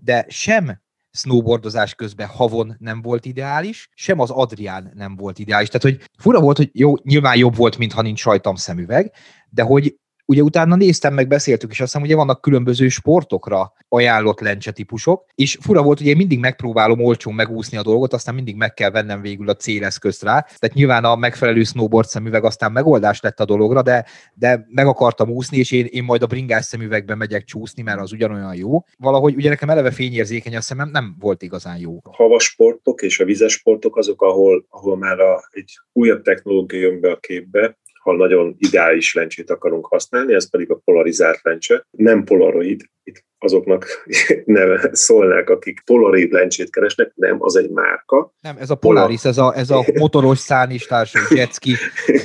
[0.00, 5.68] de sem snowboardozás közben havon nem volt ideális, sem az Adrián nem volt ideális.
[5.68, 9.12] Tehát, hogy fura volt, hogy jó, nyilván jobb volt, mintha nincs rajtam szemüveg,
[9.50, 14.40] de hogy ugye utána néztem, meg beszéltük, és azt hiszem, ugye vannak különböző sportokra ajánlott
[14.40, 18.56] lencse típusok, és fura volt, hogy én mindig megpróbálom olcsón megúszni a dolgot, aztán mindig
[18.56, 20.40] meg kell vennem végül a céleszközt rá.
[20.40, 25.30] Tehát nyilván a megfelelő snowboard szemüveg aztán megoldás lett a dologra, de, de meg akartam
[25.30, 28.84] úszni, és én, én majd a bringás szemüvegben megyek csúszni, mert az ugyanolyan jó.
[28.98, 31.98] Valahogy ugye nekem eleve fényérzékeny a szemem, nem volt igazán jó.
[32.02, 36.80] A havas sportok és a vizes sportok azok, ahol, ahol már a, egy újabb technológia
[36.80, 41.86] jön be a képbe, ha nagyon ideális lencsét akarunk használni, ez pedig a polarizált lencse.
[41.90, 43.86] Nem polaroid, itt azoknak
[44.44, 48.32] neve szólnák, akik polaroid lencsét keresnek, nem, az egy márka.
[48.40, 50.44] Nem, ez a Polaris, ez a, ez a motoros
[50.86, 51.74] társai, jetski.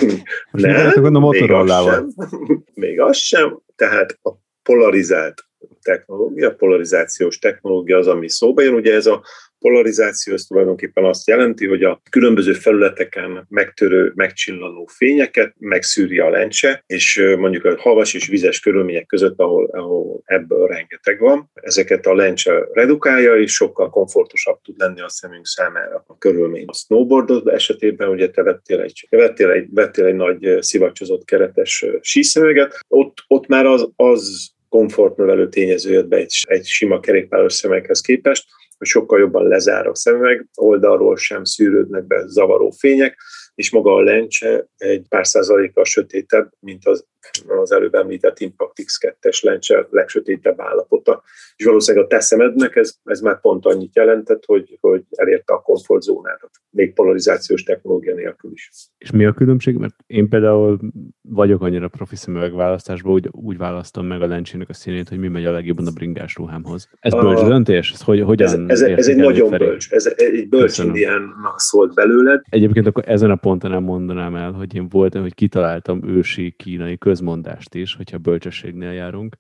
[0.52, 2.08] nem, a még az, sem,
[2.74, 4.32] még az sem, tehát a
[4.64, 5.46] polarizált
[5.82, 8.74] technológia, polarizációs technológia az, ami szóba jön.
[8.74, 9.24] Ugye ez a
[9.64, 16.84] polarizáció az tulajdonképpen azt jelenti, hogy a különböző felületeken megtörő, megcsillanó fényeket megszűri a lencse,
[16.86, 22.16] és mondjuk a havas és vizes körülmények között, ahol, ahol ebből rengeteg van, ezeket a
[22.16, 26.66] lencse redukálja, és sokkal komfortosabb tud lenni a szemünk számára a körülmény.
[26.68, 32.80] A snowboardod esetében ugye te vettél egy, vettél egy, vettél egy nagy szivacsozott keretes síszöveget,
[32.88, 38.46] ott, ott már az, az komfortnövelő tényező jött be egy, egy sima kerékpáros szemekhez képest,
[38.78, 43.18] hogy sokkal jobban lezár a szemüveg, oldalról sem szűrődnek be zavaró fények,
[43.56, 47.06] és maga a lencse egy pár százalékkal sötétebb, mint az,
[47.48, 51.24] az előbb említett Impact X2-es lencse legsötétebb állapota.
[51.56, 55.62] És valószínűleg a te szemednek ez, ez már pont annyit jelentett, hogy, hogy elérte a
[55.62, 58.70] komfortzónádat, még polarizációs technológia nélkül is.
[58.98, 59.76] És mi a különbség?
[59.76, 60.80] Mert én például
[61.22, 65.46] vagyok annyira profi szemüvegválasztásban, úgy, úgy választom meg a lencsének a színét, hogy mi megy
[65.46, 66.90] a legjobban a bringás ruhámhoz.
[67.00, 67.92] Ez bölcs a, döntés?
[67.92, 69.66] Ez hogy, hogyan ez, ez, ez egy nagyon felé?
[69.66, 72.42] bölcs, ez egy bölcs indián szólt belőled.
[72.50, 76.98] Egyébként akkor ezen a ponton nem mondanám el, hogy én voltam, hogy kitaláltam ősi kínai
[77.14, 79.36] közmondást is, hogyha bölcsességnél járunk,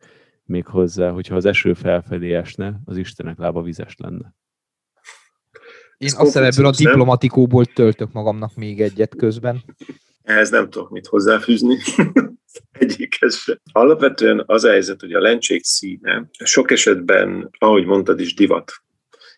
[0.45, 4.35] még hozzá, hogyha az eső felfelé esne, az Istenek lába vizes lenne.
[5.97, 9.63] Én azt hiszem ebből a diplomatikóból töltök magamnak még egyet közben.
[10.21, 11.77] Ehhez nem tudok mit hozzáfűzni.
[12.71, 13.57] Egyikhez sem.
[13.71, 18.71] Alapvetően az a helyzet, hogy a lencsék színe sok esetben, ahogy mondtad is, divat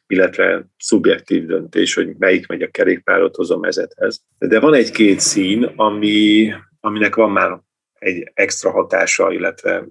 [0.07, 4.23] illetve szubjektív döntés, hogy melyik megy a kerékpárothoz a mezethez.
[4.37, 7.63] De van egy-két szín, ami, aminek van már
[7.99, 9.85] egy extra hatása, illetve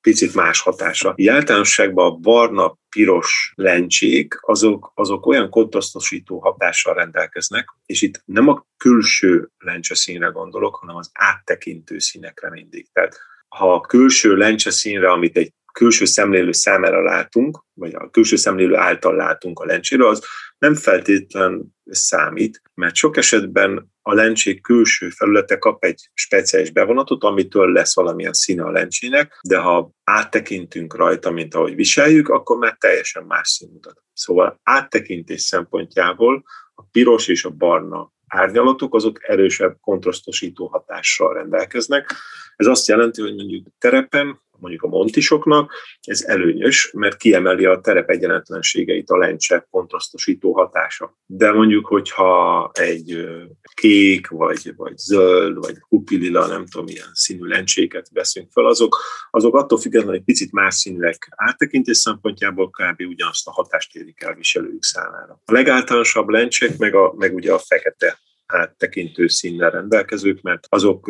[0.00, 1.12] picit más hatása.
[1.16, 8.48] Így általánosságban a barna, piros lencsék, azok, azok olyan kontrasztosító hatással rendelkeznek, és itt nem
[8.48, 12.86] a külső lencse színre gondolok, hanem az áttekintő színekre mindig.
[12.92, 13.18] Tehát
[13.48, 18.76] ha a külső lencse színre, amit egy külső szemlélő számára látunk, vagy a külső szemlélő
[18.76, 20.24] által látunk a lencséről, az
[20.58, 27.72] nem feltétlen számít, mert sok esetben a lencsék külső felülete kap egy speciális bevonatot, amitől
[27.72, 33.24] lesz valamilyen színe a lencsének, de ha áttekintünk rajta, mint ahogy viseljük, akkor már teljesen
[33.24, 34.02] más szín mutat.
[34.12, 36.44] Szóval áttekintés szempontjából
[36.74, 42.14] a piros és a barna árnyalatok, azok erősebb kontrasztosító hatással rendelkeznek.
[42.56, 48.10] Ez azt jelenti, hogy mondjuk terepen mondjuk a montisoknak, ez előnyös, mert kiemeli a terep
[48.10, 51.18] egyenetlenségeit a lencse kontrasztosító hatása.
[51.26, 53.28] De mondjuk, hogyha egy
[53.74, 59.56] kék, vagy, vagy zöld, vagy kupilila, nem tudom, milyen színű lencséket veszünk fel, azok, azok
[59.56, 63.00] attól függetlenül egy picit más színűek áttekintés szempontjából kb.
[63.00, 65.40] ugyanazt a hatást érik el viselőjük számára.
[65.44, 68.18] A legáltalánosabb lencsék meg, a, meg ugye a fekete
[68.48, 71.06] áttekintő színnel rendelkezők, mert azok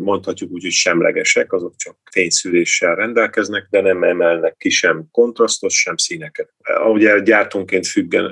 [0.00, 5.96] mondhatjuk úgy, hogy semlegesek, azok csak fényszűréssel rendelkeznek, de nem emelnek ki sem kontrasztot, sem
[5.96, 6.52] színeket.
[6.92, 8.24] Ugye gyártónként függen,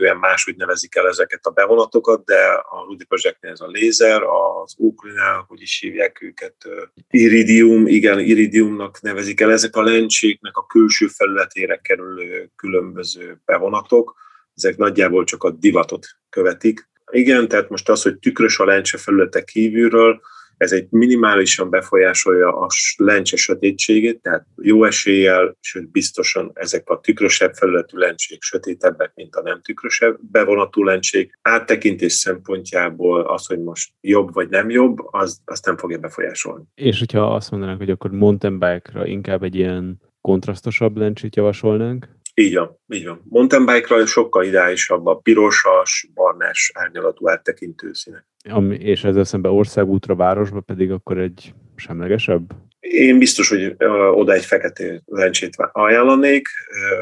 [0.00, 4.74] olyan máshogy nevezik el ezeket a bevonatokat, de a Rudi Projektnél ez a lézer, az
[4.78, 6.56] Oaklinál, hogy is hívják őket,
[7.10, 14.14] iridium, igen, iridiumnak nevezik el ezek a lencséknek a külső felületére kerülő különböző bevonatok,
[14.54, 19.44] ezek nagyjából csak a divatot követik, igen, tehát most az, hogy tükrös a lencse felülete
[19.44, 20.20] kívülről,
[20.60, 27.54] ez egy minimálisan befolyásolja a lencse sötétségét, tehát jó eséllyel, sőt biztosan ezek a tükrösebb
[27.54, 31.38] felületű lencsék sötétebbek, mint a nem tükrösebb bevonatú lencsék.
[31.42, 36.64] Áttekintés szempontjából az, hogy most jobb vagy nem jobb, az, azt nem fogja befolyásolni.
[36.74, 42.08] És hogyha azt mondanánk, hogy akkor mountain bike-ra inkább egy ilyen kontrasztosabb lencsét javasolnánk?
[42.40, 43.22] Így van, így van.
[43.28, 48.26] Mountain bike-ra sokkal ideálisabb a pirosas, barnás árnyalatú áttekintő színek.
[48.48, 52.52] Ami, és ezzel szemben országútra, városba pedig akkor egy semlegesebb?
[52.90, 53.76] Én biztos, hogy
[54.12, 56.48] oda egy fekete lencsét ajánlanék,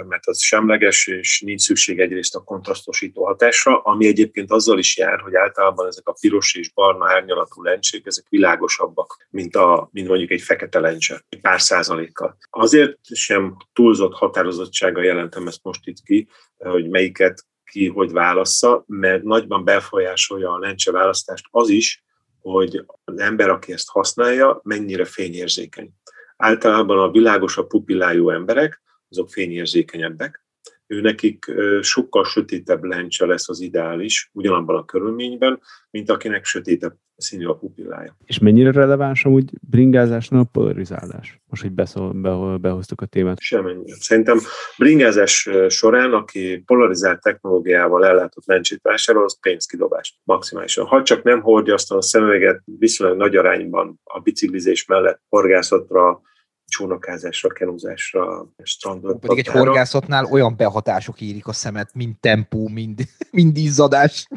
[0.09, 5.21] mert az semleges, és nincs szükség egyrészt a kontrasztosító hatásra, ami egyébként azzal is jár,
[5.21, 10.31] hogy általában ezek a piros és barna árnyalatú lencsék, ezek világosabbak, mint, a, mint mondjuk
[10.31, 12.37] egy fekete lencse, pár százalékkal.
[12.51, 19.23] Azért sem túlzott határozottsága jelentem ezt most itt ki, hogy melyiket ki hogy válassza, mert
[19.23, 22.03] nagyban befolyásolja a lencse választást az is,
[22.41, 25.91] hogy az ember, aki ezt használja, mennyire fényérzékeny.
[26.37, 30.45] Általában a világosabb pupillájú emberek, azok fényérzékenyebbek,
[30.89, 31.45] ő nekik
[31.81, 38.17] sokkal sötétebb lencse lesz az ideális, ugyanabban a körülményben, mint akinek sötétebb színű a pupillája.
[38.25, 41.41] És mennyire releváns amúgy bringázásnál a polarizálás?
[41.47, 43.41] Most, hogy beszól, be, behoztuk a témát.
[43.41, 43.97] Semmennyire.
[44.01, 44.39] Szerintem
[44.77, 50.87] bringázás során, aki polarizált technológiával ellátott lencsét vásárol, az pénzkidobás maximálisan.
[50.87, 56.21] Ha csak nem hordja azt a szemüveget viszonylag nagy arányban a biciklizés mellett horgászatra,
[56.69, 59.21] csónakázásra, kenúzásra, strandot.
[59.21, 63.01] Pedig egy horgászatnál olyan behatások érik a szemet, mind tempó, mind,
[63.31, 64.29] mind izzadás.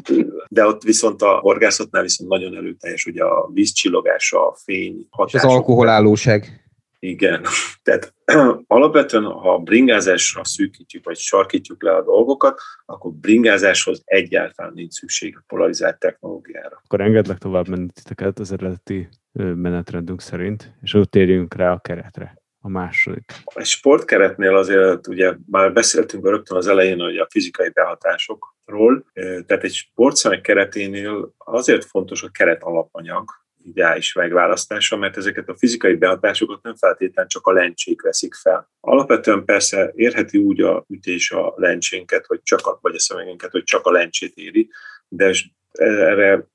[0.48, 5.40] De ott viszont a horgászatnál viszont nagyon előteljes, ugye a vízcsillogása, a fény hatások.
[5.40, 6.61] És az alkoholállóság.
[7.02, 7.44] Igen.
[7.82, 8.14] Tehát
[8.66, 15.44] alapvetően, ha bringázásra szűkítjük, vagy sarkítjuk le a dolgokat, akkor bringázáshoz egyáltalán nincs szükség a
[15.46, 16.80] polarizált technológiára.
[16.84, 22.42] Akkor engedlek tovább menni titeket az eredeti menetrendünk szerint, és ott térjünk rá a keretre
[22.60, 23.32] a második.
[23.44, 29.72] A sportkeretnél azért ugye már beszéltünk rögtön az elején, hogy a fizikai behatásokról, tehát egy
[29.72, 36.76] sportszemek kereténél azért fontos a keret alapanyag, ideális megválasztása, mert ezeket a fizikai behatásokat nem
[36.76, 38.70] feltétlenül csak a lencsék veszik fel.
[38.80, 43.62] Alapvetően persze érheti úgy a ütés a lencsénket, hogy csak a, vagy a szemegénket, hogy
[43.62, 44.68] csak a lencsét éri,
[45.08, 45.34] de
[45.72, 46.46] erre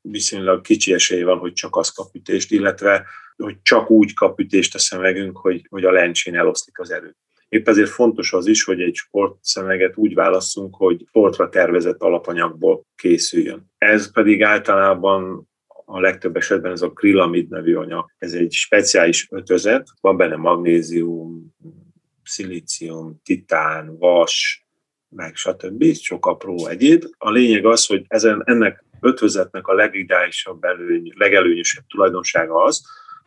[0.00, 3.06] viszonylag kicsi esély van, hogy csak az kap ütést, illetve
[3.36, 7.16] hogy csak úgy kap ütést a szemegünk, hogy, hogy a lencsén eloszlik az erő.
[7.48, 13.70] Épp ezért fontos az is, hogy egy sportszemeget úgy válasszunk, hogy sportra tervezett alapanyagból készüljön.
[13.78, 15.49] Ez pedig általában
[15.92, 18.10] a legtöbb esetben ez a krilamid nevű anyag.
[18.18, 21.54] Ez egy speciális ötözet, van benne magnézium,
[22.22, 24.66] szilícium, titán, vas,
[25.08, 25.94] meg stb.
[25.94, 27.04] Sok apró egyéb.
[27.18, 32.82] A lényeg az, hogy ezen, ennek ötvözetnek a legideálisabb előny, legelőnyösebb tulajdonsága az,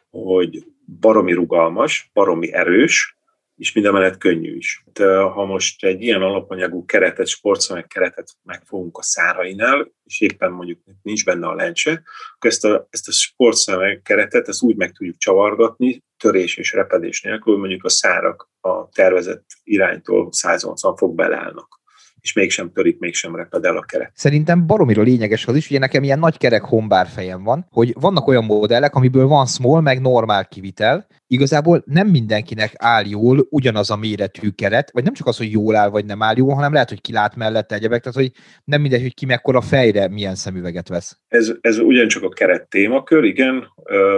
[0.10, 0.66] hogy
[1.00, 3.18] baromi rugalmas, baromi erős,
[3.58, 4.84] és minden mellett könnyű is.
[4.94, 10.80] De ha most egy ilyen alapanyagú keretet, sportszemek keretet megfogunk a szárainál, és éppen mondjuk
[11.02, 11.92] nincs benne a lencse,
[12.36, 17.22] akkor ezt a, ezt a sportszemek keretet ezt úgy meg tudjuk csavargatni, törés és repedés
[17.22, 21.82] nélkül, mondjuk a szárak a tervezett iránytól 180 fok beleállnak
[22.24, 24.12] és mégsem törik, mégsem reped el a keret.
[24.14, 28.28] Szerintem baromira lényeges az is, ugye nekem ilyen nagy kerek hombár fejem van, hogy vannak
[28.28, 33.96] olyan modellek, amiből van small, meg normál kivitel, igazából nem mindenkinek áll jól ugyanaz a
[33.96, 36.90] méretű keret, vagy nem csak az, hogy jól áll, vagy nem áll jól, hanem lehet,
[36.90, 38.32] hogy kilát mellette egyebek, tehát hogy
[38.64, 41.18] nem mindegy, hogy ki mekkora fejre milyen szemüveget vesz.
[41.28, 43.68] Ez, ez ugyancsak a keret témakör, igen,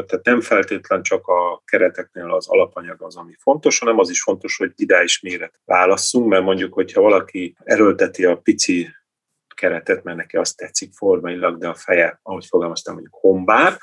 [0.06, 4.58] tehát nem feltétlen csak a kereteknél az alapanyag az, ami fontos, hanem az is fontos,
[4.58, 7.56] hogy ideális méret válasszunk, mert mondjuk, hogyha valaki
[7.96, 8.88] erőlteti a pici
[9.56, 13.78] keretet, mert neki azt tetszik formailag, de a feje, ahogy fogalmaztam, mondjuk hombár,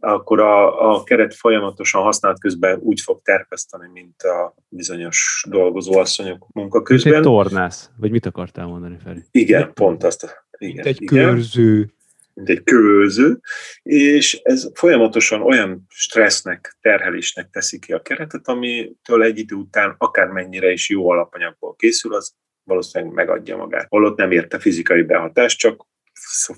[0.00, 6.82] akkor a, a keret folyamatosan használt közben úgy fog terpeszteni, mint a bizonyos dolgozóasszonyok munka
[6.82, 7.14] közben.
[7.14, 9.20] Egy tornász, vagy mit akartál mondani, Feri?
[9.30, 10.46] Igen, pont azt.
[10.58, 11.24] Igen, Mint egy igen.
[11.24, 11.92] körző.
[12.34, 13.40] mint egy kövőző,
[13.82, 20.70] és ez folyamatosan olyan stressznek, terhelésnek teszi ki a keretet, amitől egy idő után akármennyire
[20.70, 22.34] is jó alapanyagból készül, az
[22.64, 23.86] valószínűleg megadja magát.
[23.88, 25.86] Holott nem érte fizikai behatást, csak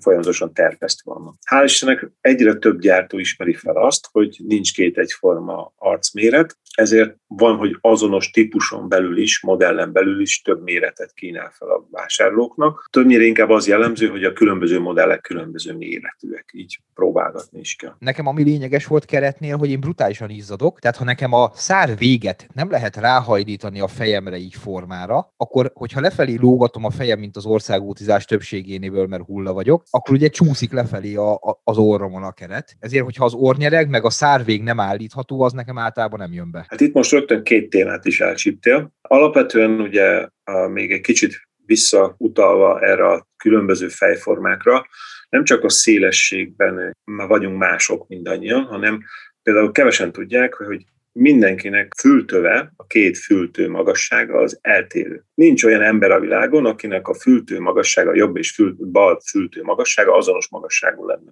[0.01, 1.39] folyamatosan terpesztve van.
[1.51, 7.57] Hál' Istennek egyre több gyártó ismeri fel azt, hogy nincs két egyforma arcméret, ezért van,
[7.57, 12.89] hogy azonos típuson belül is, modellen belül is több méretet kínál fel a vásárlóknak.
[12.91, 17.95] Többnyire inkább az jellemző, hogy a különböző modellek különböző méretűek, így próbálgatni is kell.
[17.99, 22.49] Nekem ami lényeges volt keretnél, hogy én brutálisan izzadok, tehát ha nekem a szár véget
[22.55, 27.47] nem lehet ráhajlítani a fejemre így formára, akkor hogyha lefelé lógatom a fejem, mint az
[27.47, 32.77] országútizás többségénéből, mert hulla vagyok, akkor ugye csúszik lefelé a, a, az orromon a keret.
[32.79, 36.67] Ezért, hogyha az ornyereg meg a szárvég nem állítható, az nekem általában nem jön be.
[36.69, 38.93] Hát itt most rögtön két témát is elcsíptél.
[39.01, 40.29] Alapvetően ugye
[40.73, 44.87] még egy kicsit visszautalva erre a különböző fejformákra,
[45.29, 49.03] nem csak a szélességben vagyunk mások mindannyian, hanem
[49.43, 55.25] például kevesen tudják, hogy mindenkinek fültöve, a két fültő magassága az eltérő.
[55.35, 59.63] Nincs olyan ember a világon, akinek a fültő magassága, a jobb és fül, bal fültő
[59.63, 61.31] magassága azonos magasságú lenne.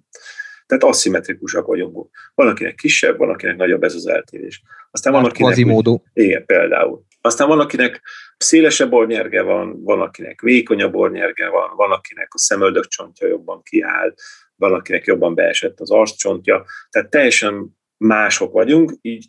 [0.65, 2.09] Tehát aszimmetrikusak vagyunk.
[2.35, 4.61] Van, akinek kisebb, van, akinek nagyobb ez az eltérés.
[4.91, 5.53] Aztán van, akinek...
[5.53, 5.99] Quasimodo.
[6.13, 7.03] Igen, például.
[7.21, 8.01] Aztán van, akinek
[8.37, 14.13] szélesebb ornyerge van, van, akinek vékonyabb ornyerge van, van, akinek a szemöldök csontja jobban kiáll,
[14.55, 16.65] van, akinek jobban beesett az arccsontja.
[16.89, 19.25] Tehát teljesen mások vagyunk, így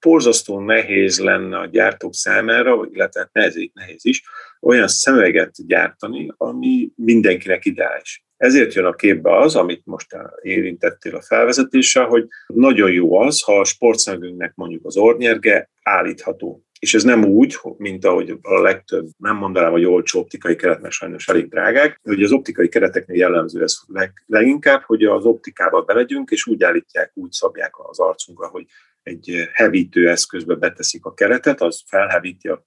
[0.00, 4.22] borzasztó nehéz lenne a gyártók számára, illetve nehéz, nehéz is,
[4.60, 8.26] olyan szemüveget gyártani, ami mindenkinek ideális.
[8.38, 13.58] Ezért jön a képbe az, amit most érintettél a felvezetéssel, hogy nagyon jó az, ha
[13.58, 16.62] a sportszemünknek mondjuk az ornyerge állítható.
[16.78, 20.94] És ez nem úgy, mint ahogy a legtöbb, nem mondanám, hogy olcsó optikai keret, mert
[20.94, 26.30] sajnos elég drágák, hogy az optikai kereteknél jellemző ez leg, leginkább, hogy az optikába belegyünk,
[26.30, 28.64] és úgy állítják, úgy szabják az arcunkra, hogy
[29.02, 32.66] egy hevítő eszközbe beteszik a keretet, az felhevíti a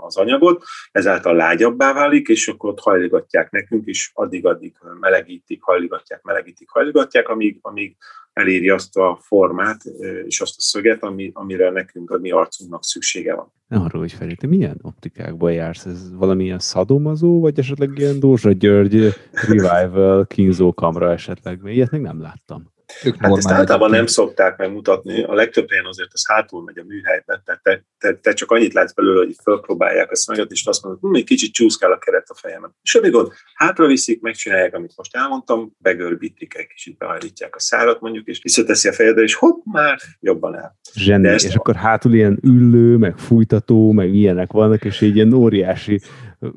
[0.00, 6.70] az anyagot, ezáltal lágyabbá válik, és akkor ott hajligatják nekünk, és addig-addig melegítik, hajligatják, melegítik,
[6.70, 7.96] hajligatják, amíg, amíg
[8.32, 9.82] eléri azt a formát
[10.26, 13.52] és azt a szöget, ami, amire nekünk, a mi arcunknak szüksége van.
[13.68, 15.84] Ne arról is felé, te milyen optikákba jársz?
[15.84, 21.60] Ez valamilyen szadomazó, vagy esetleg ilyen Dózsa György Revival kínzó kamra esetleg?
[21.64, 22.74] Ilyet még nem láttam.
[23.02, 26.84] Tök Hát ezt általában nem szokták megmutatni, a legtöbb helyen azért ez hátul megy a
[26.86, 30.82] műhelyben, tehát te, te, te csak annyit látsz belőle, hogy fölpróbálják a szemeget, és azt
[30.82, 32.76] mondod, hogy hm, egy kicsit csúszkál a keret a fejemen.
[32.82, 38.00] És amíg ott hátra viszik, megcsinálják, amit most elmondtam, begörbítik egy kicsit, behajlítják a szárat
[38.00, 40.72] mondjuk, és visszateszi a fejedre, és hopp, már jobban áll.
[40.94, 45.32] Zseni, ezt- és akkor hátul ilyen üllő, meg fújtató, meg ilyenek vannak, és egy ilyen
[45.32, 46.00] óriási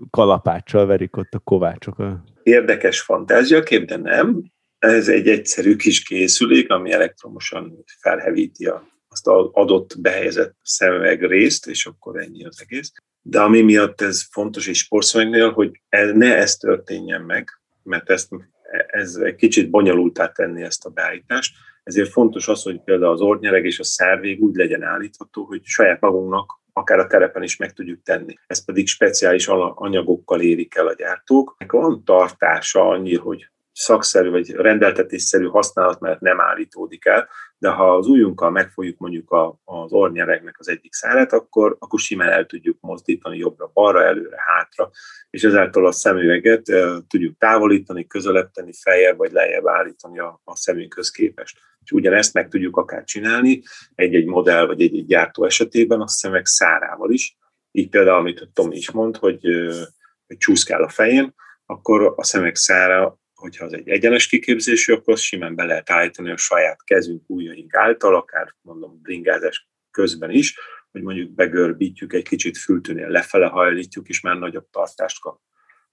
[0.10, 2.00] kalapáccsal verik ott a kovácsok.
[2.00, 2.24] A...
[2.44, 4.44] Érdekes fantáziakép, de nem.
[4.80, 8.66] Ez egy egyszerű kis készülék, ami elektromosan felhevíti
[9.10, 12.92] azt az adott behelyezett szemüveg részt, és akkor ennyi az egész.
[13.22, 15.72] De ami miatt ez fontos és sportszemegnél, hogy
[16.14, 17.50] ne ez történjen meg,
[17.84, 18.30] mert ezt,
[18.88, 23.66] ez egy kicsit bonyolultá tenni ezt a beállítást, ezért fontos az, hogy például az ornyereg
[23.66, 28.02] és a szárvég úgy legyen állítható, hogy saját magunknak akár a terepen is meg tudjuk
[28.04, 28.34] tenni.
[28.48, 31.56] Ez pedig speciális anyagokkal érik el a gyártók.
[31.68, 33.50] Van tartása annyi, hogy
[33.80, 39.60] szakszerű vagy rendeltetésszerű használat mert nem állítódik el, de ha az ujjunkkal megfogjuk mondjuk a,
[39.64, 44.90] az ornyeregnek az egyik szárát, akkor, akkor simán el tudjuk mozdítani jobbra, balra, előre, hátra,
[45.30, 50.56] és ezáltal a szemüveget e, tudjuk távolítani, közelebb tenni, feljebb vagy lejjebb állítani a, a
[50.56, 51.58] szemünkhöz képest.
[51.84, 53.62] És ugyanezt meg tudjuk akár csinálni
[53.96, 57.38] egy-egy modell vagy egy-egy gyártó esetében a szemek szárával is.
[57.72, 59.42] Így például, amit Tomi is mond, hogy,
[60.28, 61.34] hogy csúszkál a fején,
[61.66, 66.32] akkor a szemek szára hogyha az egy egyenes kiképzésű, akkor azt simán be lehet állítani
[66.32, 70.60] a saját kezünk, ujjaink által, akár mondom bringázás közben is,
[70.92, 75.40] hogy mondjuk begörbítjük egy kicsit fültőnél, lefele hajlítjuk, és már nagyobb tartást kap.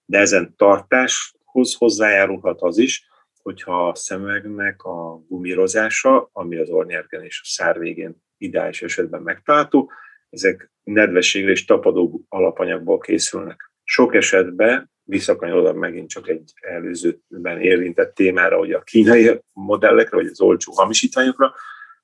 [0.05, 3.09] De ezen tartáshoz hozzájárulhat az is,
[3.43, 9.91] hogyha a szemüvegnek a gumírozása, ami az ornyergen és a szár végén ideális esetben megtalálható,
[10.31, 13.73] ezek nedvességre és tapadó alapanyagból készülnek.
[13.85, 20.41] Sok esetben visszakanyarodom megint csak egy előzőben érintett témára, hogy a kínai modellekre, vagy az
[20.41, 21.55] olcsó hamisítványokra,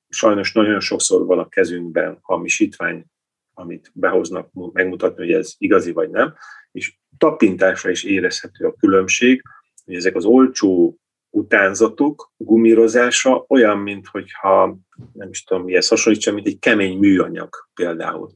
[0.09, 3.05] sajnos nagyon sokszor van a kezünkben hamisítvány,
[3.53, 6.33] amit behoznak megmutatni, hogy ez igazi vagy nem,
[6.71, 9.41] és tapintásra is érezhető a különbség,
[9.85, 10.97] hogy ezek az olcsó
[11.29, 14.77] utánzatok gumírozása olyan, mint hogyha
[15.13, 18.31] nem is tudom mihez hasonlítsa, mint egy kemény műanyag például.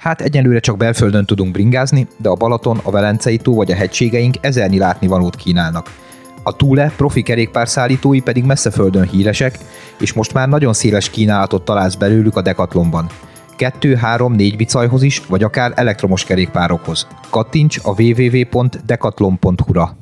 [0.00, 4.34] Hát egyelőre csak belföldön tudunk bringázni, de a Balaton, a Velencei tó vagy a hegységeink
[4.40, 5.86] ezernyi látnivalót kínálnak.
[6.42, 9.58] A Túle profi kerékpárszállítói pedig messze földön híresek,
[9.98, 13.06] és most már nagyon széles kínálatot találsz belőlük a Decathlonban.
[13.56, 17.06] 2, 3, 4 bicajhoz is, vagy akár elektromos kerékpárokhoz.
[17.30, 19.96] Kattints a www.decathlon.hu-ra.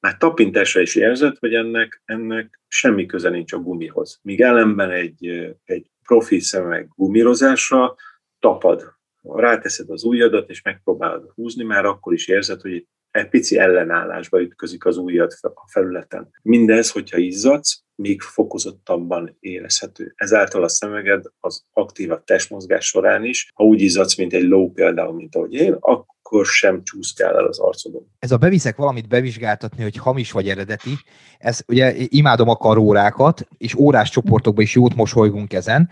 [0.00, 4.18] Már tapintásra is érzed, hogy ennek, ennek semmi köze nincs a gumihoz.
[4.22, 5.26] Míg ellenben egy,
[5.64, 7.94] egy profi szemek gumírozásra
[8.38, 14.40] tapad ráteszed az ujjadat, és megpróbálod húzni, már akkor is érzed, hogy egy pici ellenállásba
[14.40, 16.30] ütközik az ujjad a felületen.
[16.42, 20.12] Mindez, hogyha izzadsz, még fokozottabban érezhető.
[20.16, 24.70] Ezáltal a szemeged az aktív a testmozgás során is, ha úgy izzadsz, mint egy ló
[24.70, 28.06] például, mint ahogy én, akkor sem csúszkál el az arcodon.
[28.18, 30.90] Ez a beviszek valamit bevizsgáltatni, hogy hamis vagy eredeti,
[31.38, 35.90] ez ugye imádom a karórákat, és órás csoportokban is jót mosolygunk ezen,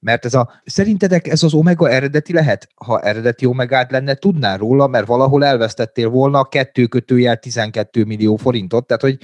[0.00, 2.68] mert ez a, szerintetek ez az omega eredeti lehet?
[2.74, 8.36] Ha eredeti omegád lenne, tudnál róla, mert valahol elvesztettél volna a kettő kötőjel 12 millió
[8.36, 9.18] forintot, tehát hogy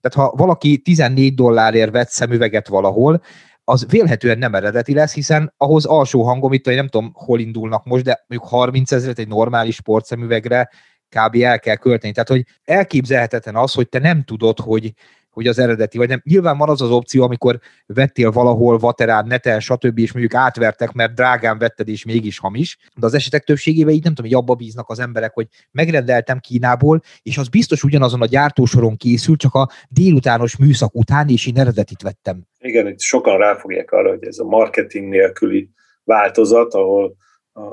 [0.00, 3.22] tehát ha valaki 14 dollárért vett szemüveget valahol,
[3.64, 8.04] az vélhetően nem eredeti lesz, hiszen ahhoz alsó hangom, itt nem tudom, hol indulnak most,
[8.04, 10.70] de mondjuk 30 ezeret egy normális sportszemüvegre
[11.08, 11.36] kb.
[11.36, 12.12] el kell költeni.
[12.12, 14.92] Tehát, hogy elképzelhetetlen az, hogy te nem tudod, hogy
[15.34, 16.20] hogy az eredeti, vagy nem.
[16.24, 21.14] Nyilván van az az opció, amikor vettél valahol vaterán, neten, stb., és mondjuk átvertek, mert
[21.14, 24.90] drágán vetted, és mégis hamis, de az esetek többségében így nem tudom, hogy abba bíznak
[24.90, 30.56] az emberek, hogy megrendeltem Kínából, és az biztos ugyanazon a gyártósoron készül, csak a délutános
[30.56, 32.42] műszak után, és én eredetit vettem.
[32.58, 35.70] Igen, itt sokan ráfogják arra, hogy ez a marketing nélküli
[36.04, 37.16] változat, ahol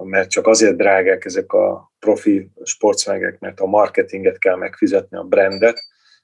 [0.03, 5.81] mert csak azért drágák ezek a profi sportszmegek, mert a marketinget kell megfizetni, a brandet,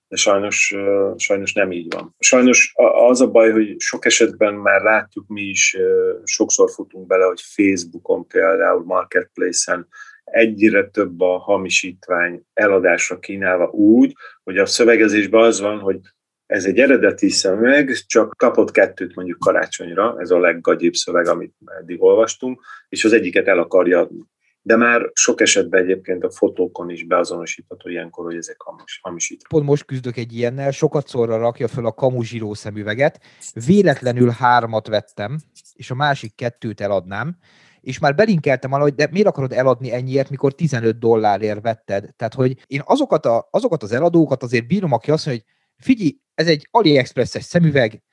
[0.07, 0.75] de sajnos,
[1.15, 2.15] sajnos nem így van.
[2.19, 2.73] Sajnos
[3.09, 5.77] az a baj, hogy sok esetben már látjuk mi is,
[6.23, 9.87] sokszor futunk bele, hogy Facebookon például, Marketplace-en
[10.23, 15.99] egyre több a hamisítvány eladásra kínálva úgy, hogy a szövegezésben az van, hogy
[16.45, 22.03] ez egy eredeti szemüveg, csak kapott kettőt mondjuk karácsonyra, ez a leggagyibb szöveg, amit eddig
[22.03, 24.09] olvastunk, és az egyiket el akarja
[24.67, 29.47] de már sok esetben egyébként a fotókon is beazonosítható ilyenkor, hogy ezek hamis, hamisítva.
[29.49, 33.19] Pont most küzdök egy ilyennel, sokat szorra rakja föl a kamu zsíró szemüveget,
[33.65, 35.37] véletlenül hármat vettem,
[35.73, 37.37] és a másik kettőt eladnám,
[37.81, 42.09] és már belinkeltem arra, hogy de miért akarod eladni ennyiért, mikor 15 dollárért vetted?
[42.15, 45.55] Tehát, hogy én azokat, a, azokat az eladókat azért bírom, aki azt mondja, hogy
[45.85, 48.03] figyelj, ez egy AliExpress-es szemüveg,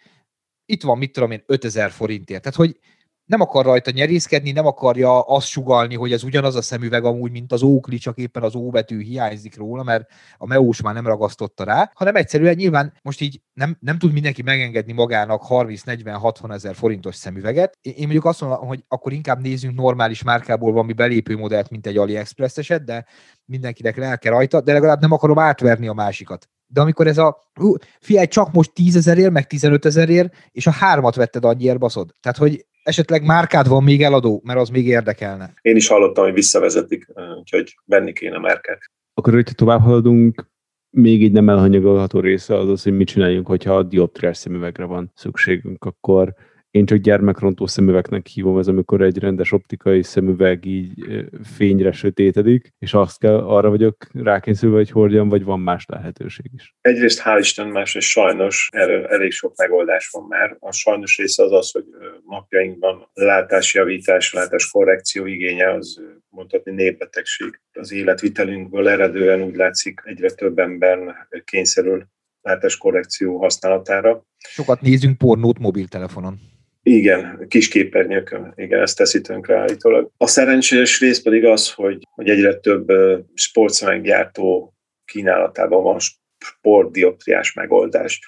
[0.67, 2.43] itt van, mit tudom én, 5000 forintért.
[2.43, 2.79] Tehát, hogy
[3.25, 7.53] nem akar rajta nyerészkedni, nem akarja azt sugalni, hogy ez ugyanaz a szemüveg amúgy, mint
[7.53, 11.65] az Oakley, csak éppen az O betű hiányzik róla, mert a Meós már nem ragasztotta
[11.65, 17.15] rá, hanem egyszerűen nyilván most így nem, nem tud mindenki megengedni magának 30-40-60 ezer forintos
[17.15, 17.79] szemüveget.
[17.83, 21.97] Én mondjuk azt mondom, hogy akkor inkább nézzünk normális márkából valami belépő modellt, mint egy
[21.97, 23.07] AliExpress eset, de
[23.45, 26.49] mindenkinek lelke rajta, de legalább nem akarom átverni a másikat.
[26.75, 27.37] De amikor ez a,
[28.01, 32.11] figyelj, csak most 10 ezerért, meg 15 ezerért, és a hármat vetted annyiért baszod.
[32.21, 35.55] Tehát, hogy esetleg márkád van még eladó, mert az még érdekelne.
[35.63, 37.07] Én is hallottam, hogy visszavezetik,
[37.39, 38.79] úgyhogy venni kéne márkát.
[39.15, 40.53] Akkor, hogyha tovább haladunk,
[40.91, 45.13] még egy nem elhanyagolható része az az, hogy mit csináljunk, hogyha a dioptriás szemüvegre van
[45.15, 46.35] szükségünk, akkor
[46.75, 50.93] én csak gyermekrontó szemüvegnek hívom, ez amikor egy rendes optikai szemüveg így
[51.57, 56.75] fényre sötétedik, és azt kell, arra vagyok rákényszerülve, hogy hordjam, vagy van más lehetőség is.
[56.81, 60.57] Egyrészt hál' Isten más, és sajnos erről elég sok megoldás van már.
[60.61, 61.85] A sajnos része az az, hogy
[62.27, 67.61] napjainkban látásjavítás, látáskorrekció igénye az mondhatni népbetegség.
[67.73, 70.99] Az életvitelünkből eredően úgy látszik egyre több ember
[71.45, 72.07] kényszerül
[72.41, 74.25] látáskorrekció használatára.
[74.39, 76.53] Sokat nézünk pornót mobiltelefonon.
[76.87, 80.11] Igen, kis képernyőkön, igen, ezt teszi tönkre állítólag.
[80.17, 82.93] A szerencsés rész pedig az, hogy, hogy egyre több
[83.35, 84.75] sportszemeggyártó
[85.05, 85.99] kínálatában van
[86.39, 88.21] sportdioptriás megoldás.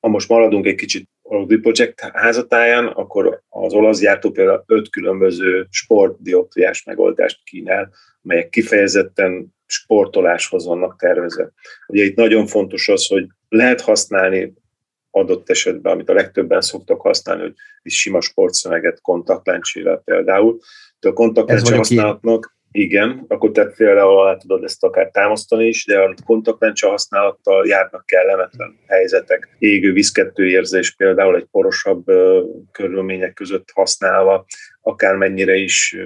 [0.00, 5.66] Ha most maradunk egy kicsit Rudi Project házatáján, akkor az olasz gyártó például öt különböző
[5.70, 7.92] sportdioptriás megoldást kínál,
[8.22, 11.50] melyek kifejezetten sportoláshoz vannak tervezve.
[11.86, 14.54] Ugye itt nagyon fontos az, hogy lehet használni
[15.14, 20.60] adott esetben, amit a legtöbben szoktak használni, hogy egy sima sportszöveget kontaktlencsével például.
[21.00, 25.98] De a kontaktlencse használatnak, igen, akkor te például alá tudod ezt akár támasztani is, de
[25.98, 29.56] a kontaktlencse használattal járnak kellemetlen helyzetek.
[29.58, 32.04] Égő vízkettő érzés például egy porosabb
[32.72, 34.46] körülmények között használva,
[34.80, 35.96] akármennyire is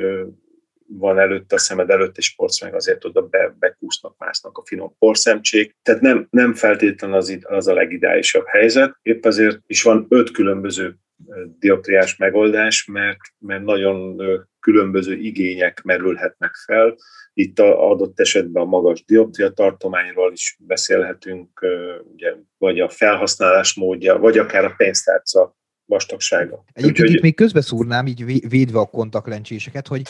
[0.89, 5.76] van előtt a szemed előtt, és meg azért oda be, bekúsznak, másznak a finom porszemcsék.
[5.82, 8.99] Tehát nem, nem feltétlen az, az a legidálisabb helyzet.
[9.03, 10.97] Épp azért is van öt különböző
[11.59, 14.22] dioptriás megoldás, mert, mert nagyon
[14.61, 16.97] különböző igények merülhetnek fel.
[17.32, 21.66] Itt a adott esetben a magas dioptria tartományról is beszélhetünk,
[22.12, 25.57] ugye, vagy a felhasználás módja, vagy akár a pénztárca
[25.89, 26.64] vastagsága.
[26.72, 27.16] Egyébként Úgyhogy...
[27.16, 30.03] itt még közbeszúrnám, így védve a kontaktlencséseket, hogy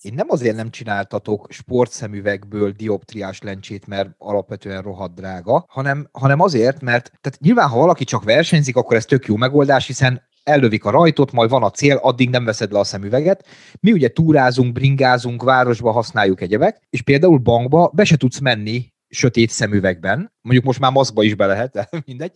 [0.00, 6.80] én nem azért nem csináltatok sportszemüvegből dioptriás lencsét, mert alapvetően rohadt drága, hanem, hanem azért,
[6.80, 10.90] mert tehát nyilván, ha valaki csak versenyzik, akkor ez tök jó megoldás, hiszen ellövik a
[10.90, 13.46] rajtot, majd van a cél, addig nem veszed le a szemüveget.
[13.80, 19.50] Mi ugye túrázunk, bringázunk, városba használjuk egyebek, és például bankba be se tudsz menni sötét
[19.50, 22.32] szemüvegben, mondjuk most már maszkba is be lehet, de mindegy,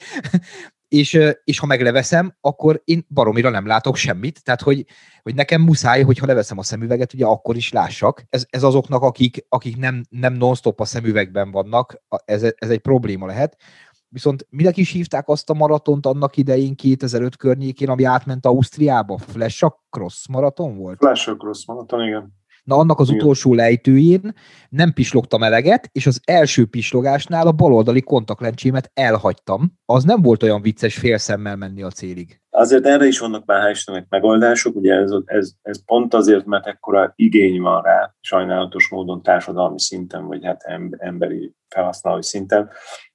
[0.90, 4.86] és, és ha megleveszem, akkor én baromira nem látok semmit, tehát hogy,
[5.22, 8.24] hogy nekem muszáj, hogyha leveszem a szemüveget, ugye akkor is lássak.
[8.28, 13.26] Ez, ez azoknak, akik, akik nem, nem non-stop a szemüvegben vannak, ez, ez egy probléma
[13.26, 13.56] lehet.
[14.08, 19.18] Viszont minek is hívták azt a maratont annak idején 2005 környékén, ami átment Ausztriába?
[19.18, 20.98] Flash Cross maraton volt?
[20.98, 22.39] Flash Cross maraton, igen.
[22.64, 24.34] Na annak az utolsó lejtőjén
[24.68, 29.72] nem pislogtam eleget, és az első pislogásnál a baloldali kontaktlencsémet elhagytam.
[29.84, 32.40] Az nem volt olyan vicces félszemmel menni a célig.
[32.50, 37.12] Azért erre is vannak már hál' megoldások, ugye ez, ez, ez pont azért, mert ekkora
[37.16, 40.62] igény van rá, sajnálatos módon társadalmi szinten, vagy hát
[40.98, 42.70] emberi felhasználói szinten,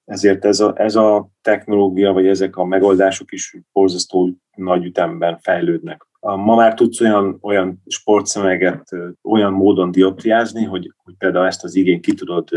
[0.06, 6.08] ezért ez a, ez a technológia, vagy ezek a megoldások is borzasztó nagy ütemben fejlődnek.
[6.20, 8.89] Ma már tudsz olyan, olyan sportszöveget
[9.24, 12.49] olyan módon dioptriázni, hogy, hogy például ezt az igényt ki tudod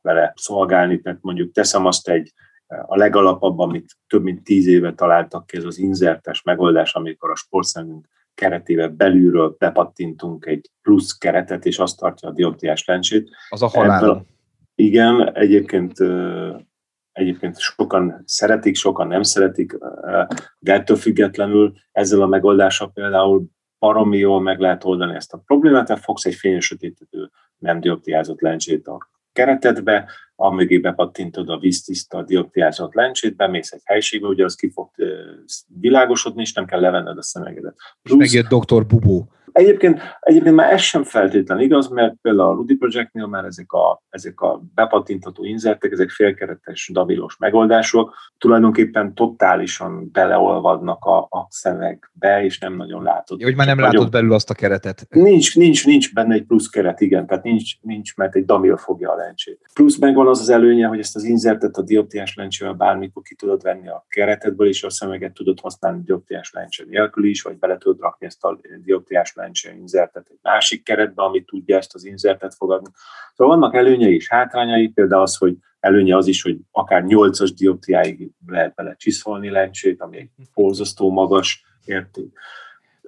[0.00, 2.32] vele szolgálni, tehát mondjuk teszem azt egy
[2.86, 7.36] a legalapabb, amit több mint tíz éve találtak ki, ez az inzertes megoldás, amikor a
[7.36, 13.30] sportszemünk keretével belülről bepattintunk egy plusz keretet, és azt tartja a dioptriás lencsét.
[13.48, 14.26] Az a halál.
[14.74, 15.92] Igen, egyébként
[17.14, 19.78] egyébként sokan szeretik, sokan nem szeretik,
[20.58, 23.44] de ettől függetlenül ezzel a megoldással például
[23.78, 28.40] baromi jól meg lehet oldani ezt a problémát, tehát fogsz egy fényes sötétető nem dioptriázott
[28.40, 34.70] lencsét a keretedbe, amögé bepattintod a víztiszta dioptriázott lencsét, bemész egy helységbe, ugye az ki
[34.70, 34.90] fog
[35.80, 37.76] világosodni, és nem kell levenned a szemegedet.
[38.02, 38.86] Plusz, és megjött Dr.
[38.86, 39.28] Bubó.
[39.54, 44.02] Egyébként, egyébként már ez sem feltétlen igaz, mert például a Rudy Projectnél már ezek a,
[44.08, 52.58] ezek a bepatintható inzertek, ezek félkeretes, dabilos megoldások, tulajdonképpen totálisan beleolvadnak a, a szemekbe, és
[52.58, 53.40] nem nagyon látod.
[53.40, 54.10] Ja, hogy már nem látod nagyon...
[54.10, 55.06] belül azt a keretet.
[55.10, 59.12] Nincs, nincs, nincs benne egy plusz keret, igen, tehát nincs, nincs mert egy damil fogja
[59.12, 59.60] a lencsét.
[59.74, 63.62] Plusz megvan az az előnye, hogy ezt az inzertet a dioptiás lencsével bármikor ki tudod
[63.62, 68.00] venni a keretedből, és a szemeget tudod használni dioptiás lencse nélkül is, vagy bele tudod
[68.00, 72.88] rakni ezt a dioptiás lencse inzertet egy másik keretbe, ami tudja ezt az inzertet fogadni.
[73.34, 78.30] Szóval vannak előnyei és hátrányai, például az, hogy előnye az is, hogy akár 8-as dioptriáig
[78.46, 82.32] lehet bele csiszolni lencsét, ami egy borzasztó magas érték.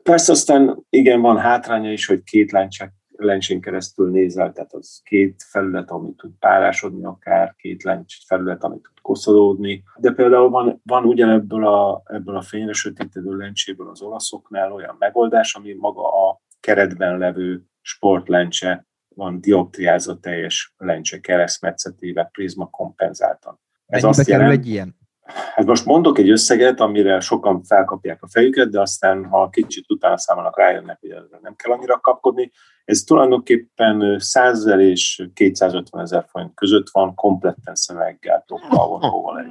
[0.03, 5.43] Persze aztán igen, van hátránya is, hogy két lencsek lencsén keresztül nézel, tehát az két
[5.49, 9.83] felület, amit tud párásodni, akár két lencs felület, amit tud koszolódni.
[9.97, 15.55] De például van, van ugyanebből a, ebből a fényre sötétedő lencséből az olaszoknál olyan megoldás,
[15.55, 23.61] ami maga a keretben levő sportlencse, van dioptriázott teljes lencse keresztmetszetével, prizma kompenzáltan.
[23.87, 24.97] Ez Mennyibe azt jelent, egy ilyen?
[25.27, 30.19] Hát most mondok egy összeget, amire sokan felkapják a fejüket, de aztán, ha kicsit utána
[30.19, 32.53] számolnak, rájönnek, hogy nem kell annyira kapkodni.
[32.85, 39.47] Ez tulajdonképpen 100 és 250 ezer forint között van kompletten szöveggel, tokkal, vonóval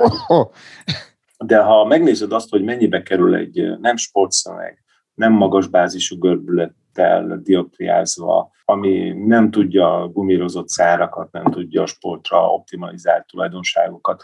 [1.37, 8.51] De ha megnézed azt, hogy mennyibe kerül egy nem sportszöveg, nem magas bázisú görbülettel dioptriázva,
[8.65, 14.23] ami nem tudja a gumírozott szárakat, nem tudja a sportra optimalizált tulajdonságokat,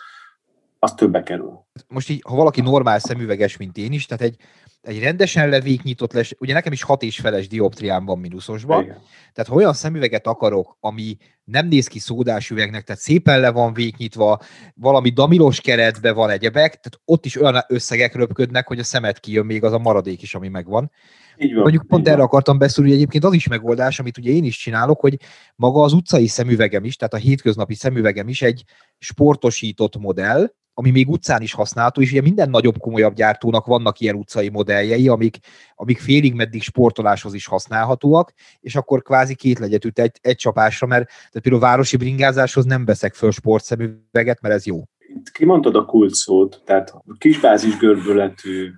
[0.84, 1.66] az többe kerül.
[1.88, 4.36] Most így, ha valaki normál szemüveges, mint én is, tehát egy,
[4.82, 8.98] egy rendesen levéknyitott les, ugye nekem is hat és feles dioptriám van mínuszosban, Igen.
[9.34, 13.74] tehát ha olyan szemüveget akarok, ami nem néz ki szódás üvegnek, tehát szépen le van
[13.74, 14.40] véknyitva,
[14.76, 19.46] valami damilos keretbe van egyebek, tehát ott is olyan összegek röpködnek, hogy a szemet kijön
[19.46, 20.92] még az a maradék is, ami megvan.
[21.38, 22.26] Így van, Mondjuk pont erre van.
[22.26, 25.18] akartam beszélni, hogy egyébként az is megoldás, amit ugye én is csinálok, hogy
[25.56, 28.64] maga az utcai szemüvegem is, tehát a hétköznapi szemüvegem is egy
[28.98, 30.52] sportosított modell,
[30.82, 35.08] ami még utcán is használható, és ugye minden nagyobb, komolyabb gyártónak vannak ilyen utcai modelljei,
[35.08, 35.38] amik,
[35.76, 41.08] amik félig meddig sportoláshoz is használhatóak, és akkor kvázi két legyet egy, egy csapásra, mert
[41.08, 44.84] tehát például városi bringázáshoz nem veszek föl sportszemüveget, mert ez jó.
[44.98, 48.72] Itt kimondtad a kult szót, tehát kisbázis görbületű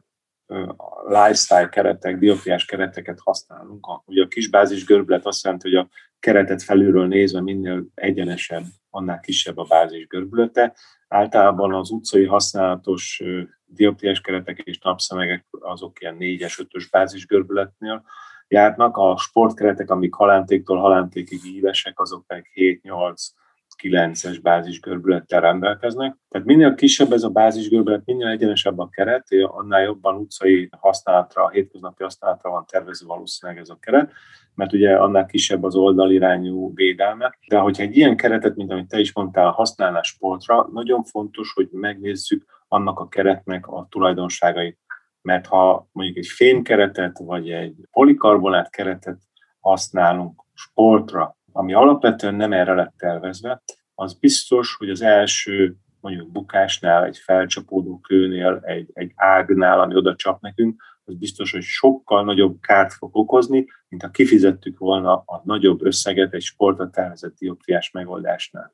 [1.07, 3.87] lifestyle keretek, dioptriás kereteket használunk.
[4.05, 5.89] Ugye a kisbázis görbület azt jelenti, hogy a
[6.19, 10.75] keretet felülről nézve minél egyenesebb, annál kisebb a bázis görbülete.
[11.13, 13.23] Általában az utcai használatos
[13.65, 18.03] dioptriás keretek és napszemegek azok ilyen 4-es, 5-ös bázis görbületnél
[18.47, 18.97] járnak.
[18.97, 23.15] A sportkeretek, amik halántéktól halántékig ívesek, azok meg 7-8
[23.83, 26.15] 9-es bázisgörbülettel rendelkeznek.
[26.29, 32.03] Tehát minél kisebb ez a bázisgörbület, minél egyenesebb a keret, annál jobban utcai használatra, hétköznapi
[32.03, 34.11] használatra van tervező valószínűleg ez a keret,
[34.55, 37.37] mert ugye annál kisebb az oldalirányú védelme.
[37.47, 41.67] De hogyha egy ilyen keretet, mint amit te is mondtál, használnál sportra, nagyon fontos, hogy
[41.71, 44.79] megnézzük annak a keretnek a tulajdonságait.
[45.21, 49.17] Mert ha mondjuk egy fémkeretet, vagy egy polikarbonát keretet
[49.59, 53.63] használunk sportra, ami alapvetően nem erre lett tervezve,
[53.95, 60.15] az biztos, hogy az első mondjuk bukásnál, egy felcsapódó kőnél, egy, egy ágnál, ami oda
[60.15, 65.41] csap nekünk, az biztos, hogy sokkal nagyobb kárt fog okozni, mint ha kifizettük volna a
[65.43, 68.73] nagyobb összeget egy sportra tervezett dioptriás megoldásnál.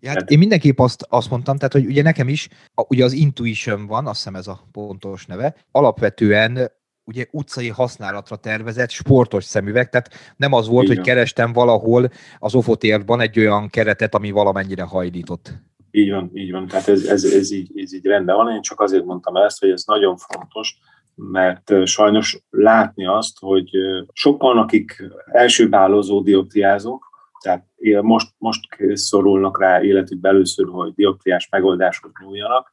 [0.00, 3.12] Ja, hát én mindenképp azt, azt mondtam, tehát hogy ugye nekem is, a, ugye az
[3.12, 6.70] Intuition van, azt hiszem ez a pontos neve, alapvetően
[7.04, 10.96] ugye utcai használatra tervezett sportos szemüveg, tehát nem az volt, Igen.
[10.96, 15.52] hogy kerestem valahol az ofotérban egy olyan keretet, ami valamennyire hajlított.
[15.90, 16.66] Így van, így van.
[16.66, 18.54] Tehát ez, ez, ez, így, ez így rendben van.
[18.54, 20.78] Én csak azért mondtam ezt, hogy ez nagyon fontos,
[21.14, 23.70] mert sajnos látni azt, hogy
[24.12, 27.10] sokan, akik elsőbálozó dioptriázók,
[27.42, 27.66] tehát
[28.00, 28.60] most, most
[28.92, 32.72] szorulnak rá életük először, hogy dioptriás megoldáshoz nyúljanak,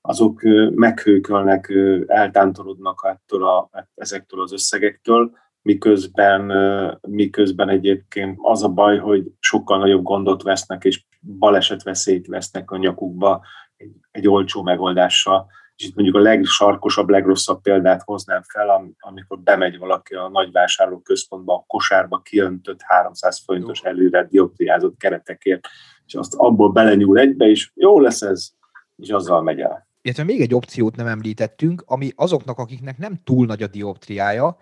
[0.00, 0.42] azok
[0.74, 1.72] meghőkölnek,
[2.06, 5.30] eltántorodnak ettől a, ezektől az összegektől,
[5.62, 6.52] miközben,
[7.00, 11.04] miközben egyébként az a baj, hogy sokkal nagyobb gondot vesznek, és
[11.38, 13.44] balesetveszélyt vesznek a nyakukba
[13.76, 15.46] egy, egy olcsó megoldással.
[15.78, 21.54] És itt mondjuk a legsarkosabb, legrosszabb példát hoznám fel, amikor bemegy valaki a nagyvásárló központba,
[21.54, 25.68] a kosárba kiöntött 300 forintos előre dioptriázott keretekért,
[26.06, 28.50] és azt abból belenyúl egybe, és jó lesz ez,
[28.96, 29.86] és azzal megy el.
[30.02, 34.56] Illetve még egy opciót nem említettünk, ami azoknak, akiknek nem túl nagy a dioptriája,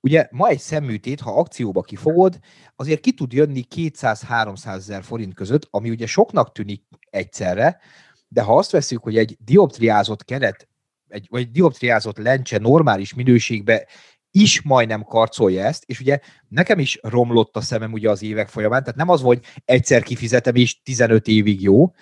[0.00, 2.38] Ugye ma egy szemműtét, ha akcióba kifogod,
[2.76, 7.80] azért ki tud jönni 200-300 ezer forint között, ami ugye soknak tűnik egyszerre,
[8.28, 10.68] de ha azt veszük, hogy egy dioptriázott keret,
[11.08, 13.86] egy, vagy egy dioptriázott lencse normális minőségbe
[14.30, 16.18] is majdnem karcolja ezt, és ugye
[16.48, 20.54] nekem is romlott a szemem ugye az évek folyamán, tehát nem az, hogy egyszer kifizetem
[20.54, 21.92] és 15 évig jó,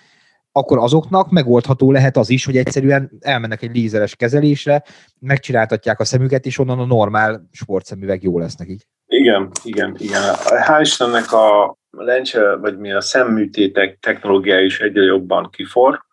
[0.51, 4.83] akkor azoknak megoldható lehet az is, hogy egyszerűen elmennek egy lézeres kezelésre,
[5.19, 8.87] megcsináltatják a szemüket, és onnan a normál sportszemüveg jó lesz nekik.
[9.07, 10.21] Igen, igen, igen.
[10.43, 16.05] Hál' Istennek a lencse, vagy mi a szemműtétek technológia is egyre jobban kifor,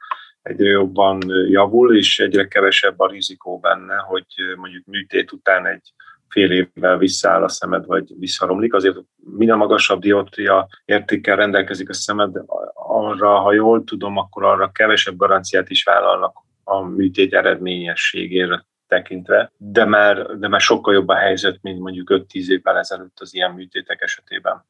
[0.42, 4.26] egyre jobban javul, és egyre kevesebb a rizikó benne, hogy
[4.56, 5.92] mondjuk műtét után egy
[6.28, 8.74] fél évvel visszaáll a szemed, vagy visszaromlik.
[8.74, 12.36] Azért minél magasabb dioptria értékkel rendelkezik a szemed,
[12.74, 19.84] arra, ha jól tudom, akkor arra kevesebb garanciát is vállalnak a műtét eredményességére tekintve, de
[19.84, 24.02] már, de már sokkal jobb a helyzet, mint mondjuk 5-10 évvel ezelőtt az ilyen műtétek
[24.02, 24.64] esetében.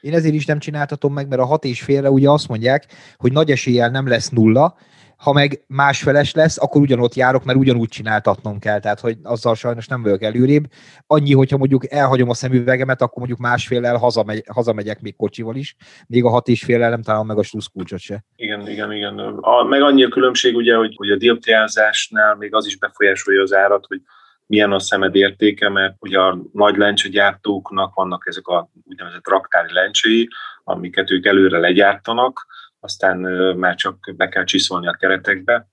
[0.00, 3.32] Én ezért is nem csináltatom meg, mert a hat és félre ugye azt mondják, hogy
[3.32, 4.76] nagy eséllyel nem lesz nulla,
[5.18, 9.86] ha meg másfeles lesz, akkor ugyanott járok, mert ugyanúgy csináltatnom kell, tehát hogy azzal sajnos
[9.86, 10.64] nem vagyok előrébb.
[11.06, 16.24] Annyi, hogyha mondjuk elhagyom a szemüvegemet, akkor mondjuk másféllel hazamegy, hazamegyek még kocsival is, még
[16.24, 18.24] a hat és féllel nem találom meg a sluszkulcsot se.
[18.36, 19.18] Igen, igen, igen.
[19.40, 23.54] A, meg annyi a különbség ugye, hogy, hogy a dioptriázásnál még az is befolyásolja az
[23.54, 24.00] árat, hogy
[24.46, 30.28] milyen a szemed értéke, mert ugye a nagy lencsegyártóknak vannak ezek a úgynevezett raktári lencséi,
[30.64, 32.46] amiket ők előre legyártanak,
[32.88, 33.18] aztán
[33.56, 35.66] már csak be kell csiszolni a keretekbe,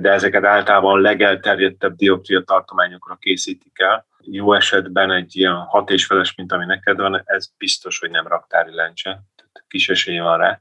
[0.00, 4.06] de ezeket általában legelterjedtebb dioptria tartományokra készítik el.
[4.20, 8.26] Jó esetben egy ilyen hat és feles, mint ami neked van, ez biztos, hogy nem
[8.26, 10.60] raktári lencse, tehát kis esély van rá.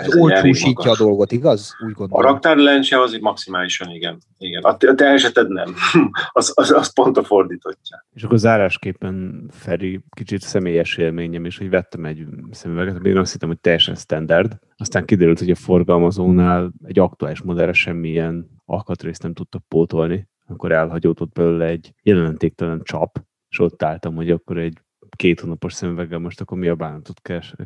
[0.00, 1.76] Ez olcsósítja a dolgot, igaz?
[1.86, 2.26] Úgy gondolom.
[2.26, 4.18] A raktári lencse az maximálisan igen.
[4.38, 4.62] igen.
[4.62, 5.74] A, te, a te eseted nem.
[6.32, 8.06] az, az, az pont a fordítottja.
[8.12, 13.48] És akkor zárásképpen, Feri, kicsit személyes élményem is, hogy vettem egy szemüveget, én azt hittem,
[13.48, 14.58] hogy teljesen standard.
[14.76, 20.28] Aztán kiderült, hogy a forgalmazónál egy aktuális modellre semmilyen alkatrészt nem tudtak pótolni.
[20.46, 24.78] Akkor elhagyódott belőle egy jelentéktelen csap, és ott álltam, hogy akkor egy
[25.16, 27.20] két hónapos szemüveggel most akkor mi a bánatot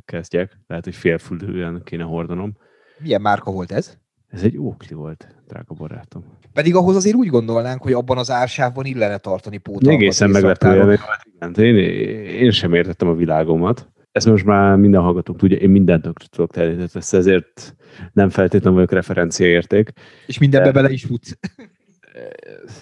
[0.04, 0.58] kezdjek.
[0.66, 2.56] Lehet, hogy félfülűen kéne hordanom.
[2.98, 3.96] Milyen márka volt ez?
[4.28, 6.24] Ez egy Oakley volt, drága barátom.
[6.52, 10.00] Pedig ahhoz azért úgy gondolnánk, hogy abban az ársávban illene tartani pótalmat.
[10.00, 10.98] Egészen meglepő élmény
[11.38, 11.76] volt, Én,
[12.26, 13.88] én sem értettem a világomat.
[14.12, 17.76] Ezt most már minden hallgatók tudja, én mindent tudok tenni, ezért
[18.12, 19.92] nem feltétlenül vagyok referenciaérték.
[20.26, 20.72] És mindenbe de...
[20.72, 21.38] bele is futsz.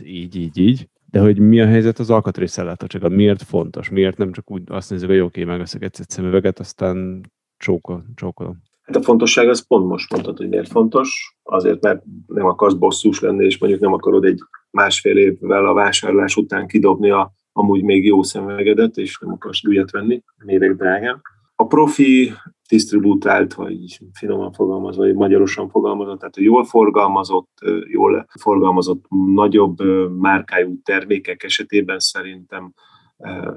[0.05, 4.51] így, így, így de hogy mi a helyzet az alkatrészellátátsággal, miért fontos, miért nem csak
[4.51, 7.21] úgy azt nézzük, hogy oké, okay, megveszek egy szemüveget, aztán
[7.57, 8.63] csókol, csókolom.
[8.83, 11.37] Hát a fontosság az pont most mondtad, hogy miért fontos.
[11.43, 14.39] Azért, mert nem akarsz bosszús lenni, és mondjuk nem akarod egy
[14.71, 19.91] másfél évvel a vásárlás után kidobni a amúgy még jó szemüvegedet, és nem akarsz újat
[19.91, 21.21] venni, méreg drágán.
[21.57, 22.33] A profi
[22.73, 27.51] disztribútált, vagy finoman fogalmazva, vagy magyarosan fogalmazott, tehát jól forgalmazott,
[27.89, 29.05] jól forgalmazott
[29.35, 29.83] nagyobb
[30.19, 32.73] márkájú termékek esetében szerintem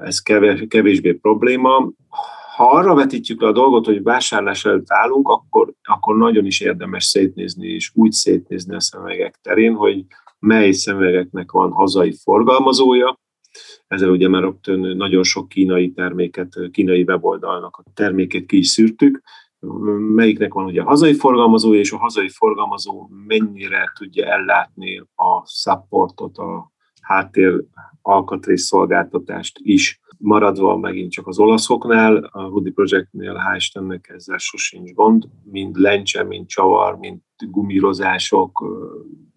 [0.01, 0.19] ez
[0.67, 1.89] kevésbé probléma.
[2.55, 7.03] Ha arra vetítjük le a dolgot, hogy vásárlás előtt állunk, akkor, akkor nagyon is érdemes
[7.03, 10.05] szétnézni, és úgy szétnézni a szemüvegek terén, hogy
[10.39, 13.19] mely szemüvegeknek van hazai forgalmazója,
[13.87, 19.21] ezzel ugye már rögtön nagyon sok kínai terméket, kínai weboldalnak a terméket ki is szűrtük,
[20.15, 26.37] melyiknek van ugye a hazai forgalmazója, és a hazai forgalmazó mennyire tudja ellátni a supportot,
[26.37, 27.63] a háttér
[28.01, 29.99] alkatrész szolgáltatást is.
[30.17, 36.23] Maradva megint csak az olaszoknál, a Hoodie Projectnél hál' Istennek ezzel sosincs gond, mind lencse,
[36.23, 38.63] mind csavar, mind gumírozások,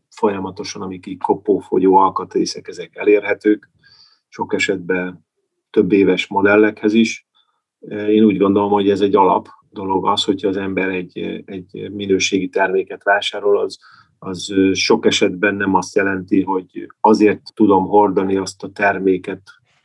[0.09, 3.71] folyamatosan, amik így kopófogyó alkatrészek, ezek elérhetők
[4.29, 5.27] sok esetben
[5.71, 7.27] több éves modellekhez is.
[7.89, 12.49] Én úgy gondolom, hogy ez egy alap dolog az, hogyha az ember egy, egy minőségi
[12.49, 13.79] terméket vásárol, az,
[14.19, 19.43] az sok esetben nem azt jelenti, hogy azért tudom hordani azt a terméket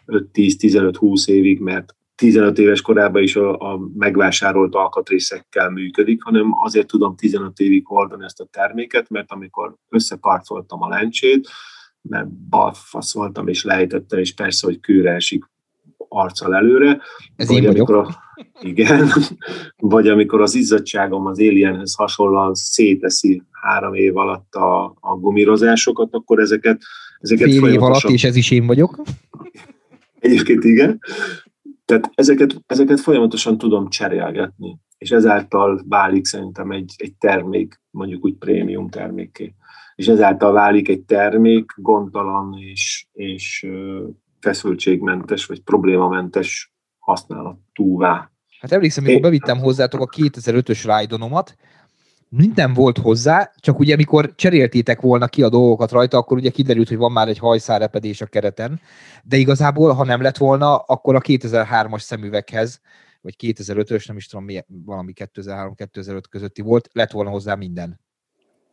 [0.08, 7.16] 5-10-15-20 évig, mert 15 éves korában is a, a megvásárolt alkatrészekkel működik, hanem azért tudom
[7.16, 11.50] 15 évig hordani ezt a terméket, mert amikor összeparcoltam a lencsét,
[12.50, 15.44] balfaszoltam és lejtettem, és persze, hogy kőre esik
[16.08, 17.02] arccal előre.
[17.36, 17.90] Ez vagy én vagyok.
[17.90, 18.24] A,
[18.62, 19.10] igen,
[19.78, 26.40] vagy amikor az izzadságom az Alienhez hasonlóan széteszi három év alatt a, a gumírozásokat, akkor
[26.40, 26.82] ezeket,
[27.20, 29.02] ezeket Fél év alatt, és ez is én vagyok.
[30.20, 31.00] Egyébként igen.
[31.86, 38.36] Tehát ezeket, ezeket folyamatosan tudom cserélgetni, és ezáltal válik szerintem egy, egy termék, mondjuk úgy
[38.36, 39.56] prémium termékké
[39.96, 43.68] és ezáltal válik egy termék gondtalan és, és
[44.40, 48.32] feszültségmentes vagy problémamentes használatúvá.
[48.60, 51.56] Hát emlékszem, amikor bevittem hozzátok a 2005-ös rájdonomat,
[52.36, 56.88] minden volt hozzá, csak ugye amikor cseréltétek volna ki a dolgokat rajta, akkor ugye kiderült,
[56.88, 58.80] hogy van már egy hajszárepedés a kereten,
[59.24, 62.82] de igazából, ha nem lett volna, akkor a 2003-as szemüveghez,
[63.22, 68.00] vagy 2005-ös, nem is tudom, mi, valami 2003-2005 közötti volt, lett volna hozzá minden.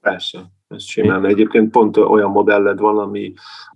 [0.00, 1.24] Persze, ez simán.
[1.24, 3.32] Egyébként pont olyan modelled van, ami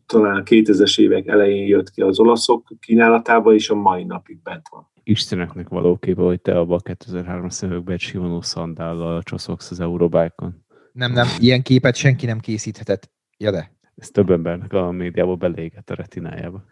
[0.07, 4.69] talán a 2000-es évek elején jött ki az olaszok kínálatába, és a mai napig bent
[4.71, 4.91] van.
[5.03, 10.65] Isteneknek való képe, hogy te abban a 2003-as szemekben egy sivonó szandállal csoszogsz az Eurobike-on.
[10.93, 13.11] Nem, nem, ilyen képet senki nem készíthetett.
[13.37, 13.73] Ja de.
[13.97, 16.65] Ez több embernek a médiából belégett a retinájába.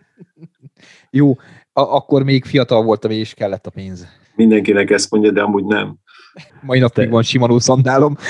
[1.10, 1.30] Jó,
[1.72, 4.06] a- akkor még fiatal voltam, és kellett a pénz.
[4.36, 5.96] Mindenkinek ezt mondja, de amúgy nem.
[6.60, 8.16] Mai napig van simanó szandálom.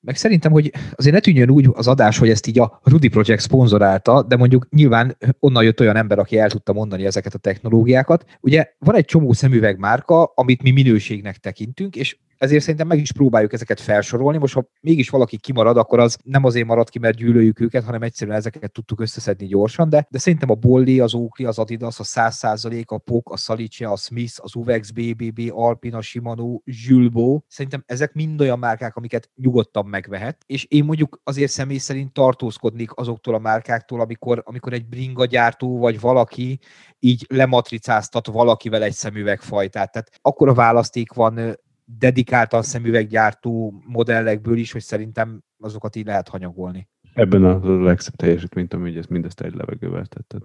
[0.00, 3.40] Meg szerintem, hogy azért ne tűnjön úgy az adás, hogy ezt így a Rudy Project
[3.40, 8.24] szponzorálta, de mondjuk nyilván onnan jött olyan ember, aki el tudta mondani ezeket a technológiákat.
[8.40, 13.52] Ugye van egy csomó szemüvegmárka, amit mi minőségnek tekintünk, és ezért szerintem meg is próbáljuk
[13.52, 14.38] ezeket felsorolni.
[14.38, 18.02] Most, ha mégis valaki kimarad, akkor az nem azért marad ki, mert gyűlöljük őket, hanem
[18.02, 22.04] egyszerűen ezeket tudtuk összeszedni gyorsan, de, de szerintem a Bolli, az Oakley, az Adidas, a
[22.04, 28.12] 100%, a POK, a Salice, a Smith, az Uvex, BBB, Alpina, Shimano, Julbo, szerintem ezek
[28.12, 33.38] mind olyan márkák, amiket nyugodtan megvehet, és én mondjuk azért személy szerint tartózkodnék azoktól a
[33.38, 36.58] márkáktól, amikor, amikor egy bringa gyártó vagy valaki
[36.98, 39.92] így lematricáztat valakivel egy szemüvegfajtát.
[39.92, 41.58] Tehát akkor a választék van
[41.98, 46.88] dedikáltan szemüveggyártó modellekből is, hogy szerintem azokat így lehet hanyagolni.
[47.14, 50.42] Ebben a legszebb teljesítményt, hogy ezt mindezt egy levegővel tetted.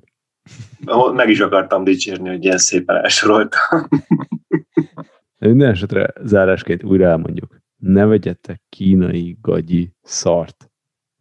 [1.14, 3.88] Meg is akartam dicsérni, hogy ilyen szépen elsoroltam.
[5.40, 7.62] Minden esetre zárásként újra elmondjuk.
[7.78, 10.72] Ne vegyetek kínai gagyi szart.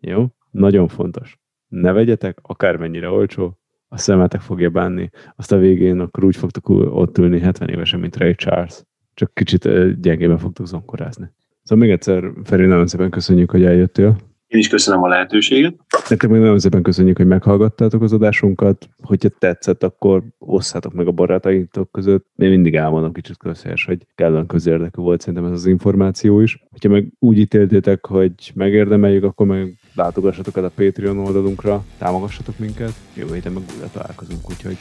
[0.00, 0.26] Jó?
[0.50, 1.38] Nagyon fontos.
[1.68, 3.58] Ne vegyetek, akármennyire olcsó,
[3.88, 8.16] a szemetek fogja bánni, azt a végén akkor úgy fogtok ott ülni 70 évesen, mint
[8.16, 8.82] Ray Charles.
[9.14, 9.68] Csak kicsit
[10.00, 11.30] gyengében fogtok zonkorázni.
[11.62, 14.16] Szóval még egyszer, Feri, nagyon szépen köszönjük, hogy eljöttél.
[14.52, 15.74] Én is köszönöm a lehetőséget.
[16.08, 18.88] Nektek még nagyon szépen köszönjük, hogy meghallgattátok az adásunkat.
[19.02, 22.26] Hogyha tetszett, akkor osszátok meg a barátaitok között.
[22.36, 26.64] Én mindig elmondom kicsit közhelyes, hogy kellően közérdekű volt szerintem ez az információ is.
[26.70, 32.92] Hogyha meg úgy ítéltétek, hogy megérdemeljük, akkor meg látogassatok el a Patreon oldalunkra, támogassatok minket.
[33.16, 34.76] Jövő héten meg újra találkozunk, úgyhogy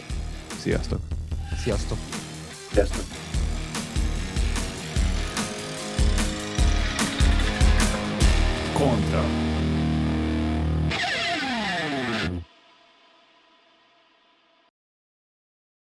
[0.57, 0.99] sziasztok!
[1.63, 1.97] Sziasztok!
[2.71, 3.30] Sziasztok!
[8.81, 9.60] conta.